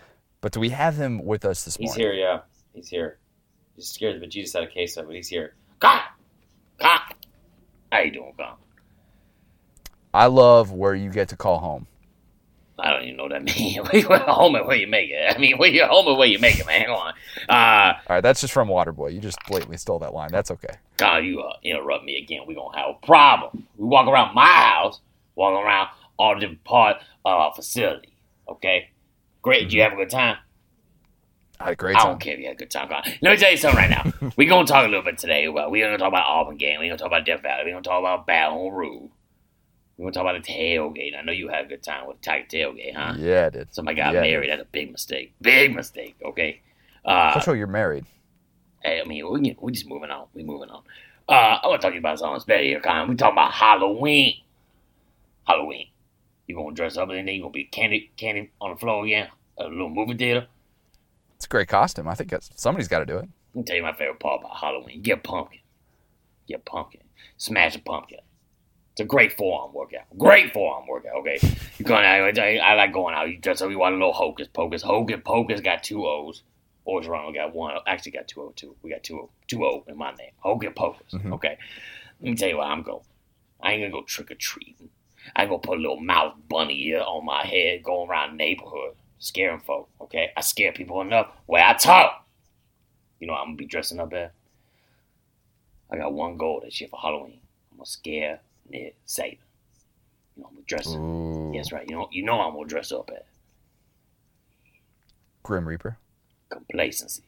[0.41, 2.07] But do we have him with us this He's morning?
[2.07, 2.41] He's here, yeah.
[2.75, 3.19] He's here.
[3.77, 5.55] He's scared the bejesus out of queso, but he's here.
[5.79, 6.03] God,
[6.79, 7.01] God,
[7.93, 8.33] how you doing?
[10.13, 11.87] I love where you get to call home.
[12.79, 13.77] I don't even know what that means.
[14.27, 15.35] home and where you make it.
[15.35, 16.87] I mean, where you home and where you make it, man.
[16.87, 17.13] Come on.
[17.49, 19.13] Uh, All right, that's just from Waterboy.
[19.13, 20.31] You just blatantly stole that line.
[20.33, 20.75] That's okay.
[20.97, 22.43] God, you uh, interrupt me again.
[22.47, 23.67] We're going to have a problem.
[23.77, 25.01] We walk around my house,
[25.35, 25.89] walking around
[26.19, 28.15] all the different part of our facility.
[28.49, 28.91] Okay?
[29.43, 29.65] Great.
[29.65, 30.39] Did you have a good time?
[31.61, 32.07] I had a great time.
[32.07, 32.89] I don't care if you had a good time.
[33.21, 34.31] Let me tell you something right now.
[34.37, 35.45] We're going to talk a little bit today.
[35.45, 36.79] About, we're going to talk about Auburn game.
[36.81, 37.65] We're going to talk about Death Valley.
[37.67, 39.11] We're going to talk about Baton Rouge.
[39.99, 41.19] We're going to talk about the tailgate.
[41.19, 43.15] I know you had a good time with Tiger tailgate, huh?
[43.19, 43.75] Yeah, I did.
[43.75, 44.49] Somebody got Yeah, married.
[44.51, 45.35] That's a big mistake.
[45.43, 46.17] Big mistake.
[46.25, 46.63] Okay.
[47.05, 48.07] Uh, Coach O, you're married.
[48.83, 50.27] hey, I mean, we we just moving on.
[50.33, 50.83] We're moving on.
[51.29, 51.33] Uh,
[51.63, 53.09] I want to talk to you about something special here, Con.
[53.09, 54.35] We talking about Halloween.
[55.47, 55.89] Halloween.
[56.47, 57.35] You're gonna dress up in there?
[57.35, 59.29] You're gonna be candy candy on the floor again?
[59.59, 60.47] A little movie theater.
[61.41, 62.07] It's a great costume.
[62.07, 63.27] I think somebody's got to do it.
[63.55, 65.01] Let me tell you my favorite part about Halloween.
[65.01, 65.61] Get a pumpkin.
[66.47, 67.01] Get a pumpkin.
[67.39, 68.19] Smash a pumpkin.
[68.93, 70.03] It's a great forearm workout.
[70.19, 71.15] Great forearm workout.
[71.21, 71.39] Okay,
[71.79, 72.39] you going out?
[72.39, 73.31] I, I like going out.
[73.31, 73.71] You dress up.
[73.71, 74.83] You want a little hocus pocus.
[74.83, 76.43] Hocus pocus got two O's.
[76.87, 77.75] Orgeron got one.
[77.87, 78.77] Actually, got two O two.
[78.83, 80.33] We got two O two O in my name.
[80.41, 81.11] Hocus pocus.
[81.15, 81.33] Mhm.
[81.33, 81.57] Okay.
[82.21, 83.01] Let me tell you what I'm going.
[83.63, 84.91] I ain't gonna go trick or treating.
[85.35, 88.95] I ain't gonna put a little mouth bunny on my head, going around the neighborhood,
[89.21, 89.89] scaring folk.
[90.01, 92.27] Okay, I scare people enough where I talk.
[93.21, 94.33] You know, I'm gonna be dressing up at.
[95.93, 97.41] I got one goal this year for Halloween.
[97.71, 99.39] I'm gonna scare Ned Saban.
[100.37, 100.89] You know, I'm gonna dress.
[100.89, 101.53] Ooh.
[101.55, 101.89] Yes, right.
[101.89, 103.27] You know, you know, I'm gonna dress up at
[105.43, 105.97] Grim Reaper.
[106.49, 107.23] complacency.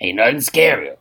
[0.00, 0.96] Ain't nothing scarier.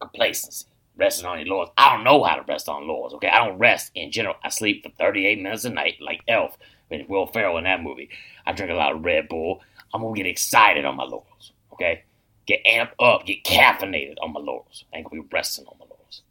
[0.00, 0.66] Complacency.
[0.96, 1.68] Resting on your laws.
[1.76, 3.28] I don't know how to rest on laws, okay?
[3.28, 4.36] I don't rest in general.
[4.42, 6.56] I sleep for 38 minutes a night like Elf
[6.90, 8.08] with Will Ferrell in that movie.
[8.46, 9.60] I drink a lot of Red Bull.
[9.92, 12.02] I'm gonna get excited on my laurels, okay?
[12.46, 14.84] Get amped up, get caffeinated on my laurels.
[14.92, 16.22] I ain't gonna be resting on my laurels.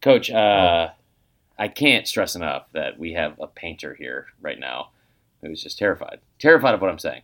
[0.00, 0.90] Coach, uh,
[1.58, 4.90] I can't stress enough that we have a painter here right now
[5.42, 6.20] who's just terrified.
[6.38, 7.22] Terrified of what I'm saying.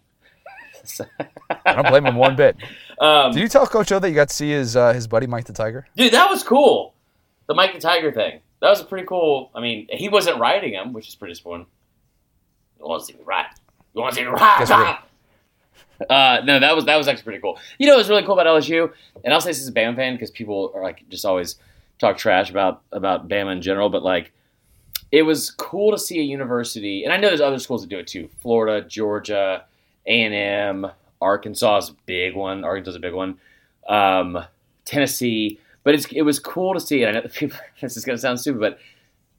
[1.64, 2.56] I don't blame him one bit.
[3.00, 5.28] Um, Did you tell Coach O that you got to see his uh, his buddy
[5.28, 5.86] Mike the Tiger?
[5.96, 6.94] Dude, that was cool.
[7.46, 8.40] The Mike the Tiger thing.
[8.61, 9.52] That was a pretty cool.
[9.54, 11.66] I mean, he wasn't riding him, which is pretty disappointing.
[12.78, 13.46] You want to see me ride?
[13.94, 14.98] You want to see me ride?
[16.08, 17.58] Uh, no, that was that was actually pretty cool.
[17.78, 18.92] You know, what was really cool about LSU,
[19.24, 21.56] and I'll say this as a Bama fan because people are like just always
[21.98, 24.32] talk trash about about Bama in general, but like
[25.10, 27.98] it was cool to see a university, and I know there's other schools that do
[27.98, 28.28] it too.
[28.40, 29.64] Florida, Georgia,
[30.06, 32.64] A and M, Arkansas is a big one.
[32.64, 33.38] Arkansas is a big one.
[33.88, 34.44] Um,
[34.84, 37.02] Tennessee, but it's it was cool to see.
[37.02, 38.78] And I know people, this is gonna sound stupid, but,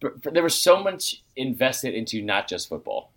[0.01, 3.11] but, but there was so much invested into not just football.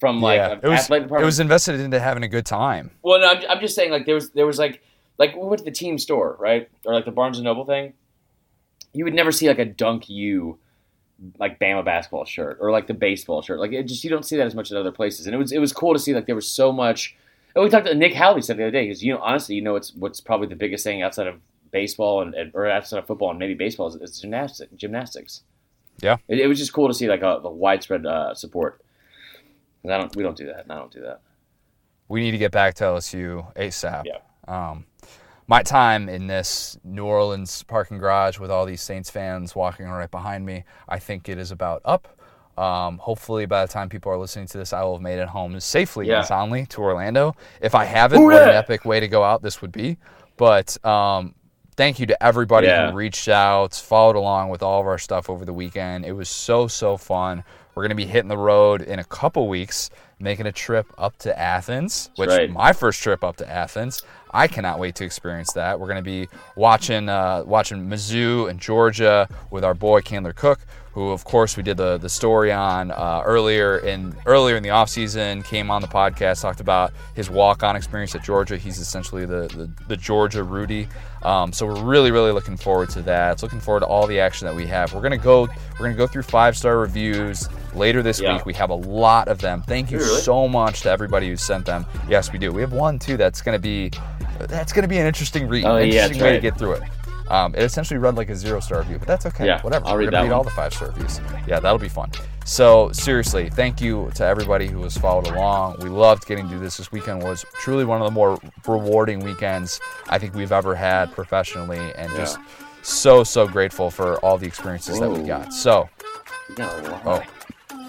[0.00, 2.92] From like yeah, it was athletic it was invested into having a good time.
[3.02, 4.82] well, no, I'm, I'm just saying, like there was there was like
[5.18, 7.94] like we went to the team store, right, or like the Barnes and Noble thing.
[8.92, 10.58] You would never see like a Dunk U,
[11.38, 13.58] like Bama basketball shirt, or like the baseball shirt.
[13.58, 15.50] Like it just you don't see that as much at other places, and it was
[15.50, 17.16] it was cool to see like there was so much.
[17.54, 19.62] And we talked to Nick Howley said the other day because you know honestly you
[19.62, 21.40] know it's what's probably the biggest thing outside of
[21.70, 24.72] baseball and, and or outside of football and maybe baseball is, is gymnastics.
[24.76, 25.42] Gymnastics.
[26.00, 26.18] Yeah.
[26.28, 28.80] it, it was just cool to see like a, a widespread uh, support.
[29.84, 30.66] I don't, we don't do that.
[30.68, 31.20] I don't do that.
[32.08, 34.04] We need to get back to LSU ASAP.
[34.06, 34.18] Yeah.
[34.46, 34.86] Um,
[35.46, 40.10] my time in this New Orleans parking garage with all these Saints fans walking right
[40.10, 42.08] behind me, I think it is about up.
[42.58, 45.28] Um, hopefully, by the time people are listening to this, I will have made it
[45.28, 46.18] home safely Yeah.
[46.18, 47.36] and soundly to Orlando.
[47.62, 49.96] If I haven't, Ooh, what an epic way to go out this would be.
[50.36, 51.34] But um,
[51.76, 52.90] thank you to everybody Yeah.
[52.90, 56.04] who reached out, followed along with all of our stuff over the weekend.
[56.04, 57.44] It was so, so fun.
[57.78, 61.16] We're going to be hitting the road in a couple weeks, making a trip up
[61.18, 62.50] to Athens, which right.
[62.50, 64.02] my first trip up to Athens.
[64.32, 65.78] I cannot wait to experience that.
[65.78, 66.26] We're going to be
[66.56, 70.58] watching uh, watching Mizzou and Georgia with our boy Candler Cook,
[70.98, 74.68] who of course we did the the story on uh, earlier in earlier in the
[74.70, 78.56] offseason, came on the podcast, talked about his walk on experience at Georgia.
[78.56, 80.88] He's essentially the the, the Georgia Rudy.
[81.22, 83.32] Um, so we're really really looking forward to that.
[83.32, 84.92] It's looking forward to all the action that we have.
[84.92, 85.42] We're gonna go
[85.78, 88.34] we're gonna go through five star reviews later this Yeah.
[88.34, 88.44] week.
[88.46, 89.62] We have a lot of them.
[89.62, 90.20] Thank you Really?
[90.22, 91.86] so much to everybody who sent them.
[92.08, 92.50] Yes, we do.
[92.50, 93.92] We have one too that's gonna be
[94.48, 95.64] that's gonna be an interesting read.
[95.64, 96.82] Oh, yeah, interesting that's way to get through it.
[97.28, 99.46] Um, it essentially read like a zero star review, but that's okay.
[99.46, 99.86] Yeah, Whatever.
[99.86, 101.20] I'll We're read that read all the five star reviews.
[101.46, 102.10] Yeah, that'll be fun.
[102.44, 105.76] So seriously, thank you to everybody who has followed along.
[105.80, 106.78] We loved getting to do this.
[106.78, 111.12] This weekend was truly one of the more rewarding weekends I think we've ever had
[111.12, 112.38] professionally, and just
[112.82, 115.52] so so grateful for all the experiences that we got.
[115.52, 115.88] So
[116.48, 117.02] You got a lot.
[117.04, 117.22] Oh,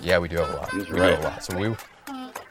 [0.01, 0.73] yeah, we do have a lot.
[0.73, 1.19] We He's do have right.
[1.19, 1.43] a lot.
[1.43, 1.75] So we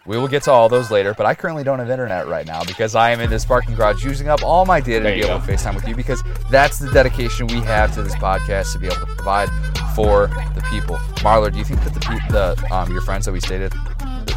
[0.09, 1.13] we will get to all those later.
[1.15, 4.05] But I currently don't have internet right now because I am in this parking garage
[4.05, 5.47] using up all my data There to be able go.
[5.47, 8.87] to FaceTime with you because that's the dedication we have to this podcast to be
[8.87, 9.49] able to provide
[9.95, 10.97] for the people.
[11.23, 13.73] Marler, do you think that the pe- the um, your friends that we stayed at,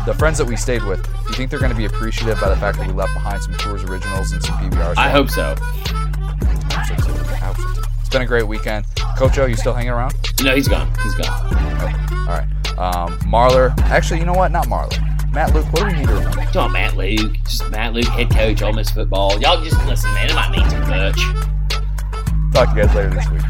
[0.06, 2.50] the friends that we stayed with, do you think they're going to be appreciative by
[2.50, 4.98] the fact that we left behind some tours originals and some PBRs?
[4.98, 5.56] I hope so.
[5.58, 7.20] I hope so too.
[7.30, 7.88] I hope so too.
[8.02, 8.86] It's been a great weekend.
[9.18, 10.14] Coach O, you still hanging around?
[10.44, 10.92] No, he's gone.
[11.02, 11.30] He's gone.
[12.12, 12.48] All right.
[12.78, 13.78] Um, Marler.
[13.84, 14.52] Actually, you know what?
[14.52, 14.98] Not Marler.
[15.32, 15.66] Matt Luke.
[15.72, 16.42] What do we need to remember?
[16.52, 17.38] Come on, Matt Luke.
[17.44, 19.40] Just Matt Luke, head coach, Ole Miss football.
[19.40, 20.30] Y'all just listen, man.
[20.30, 21.22] It might mean too much.
[22.54, 23.42] Talk to you guys later this week.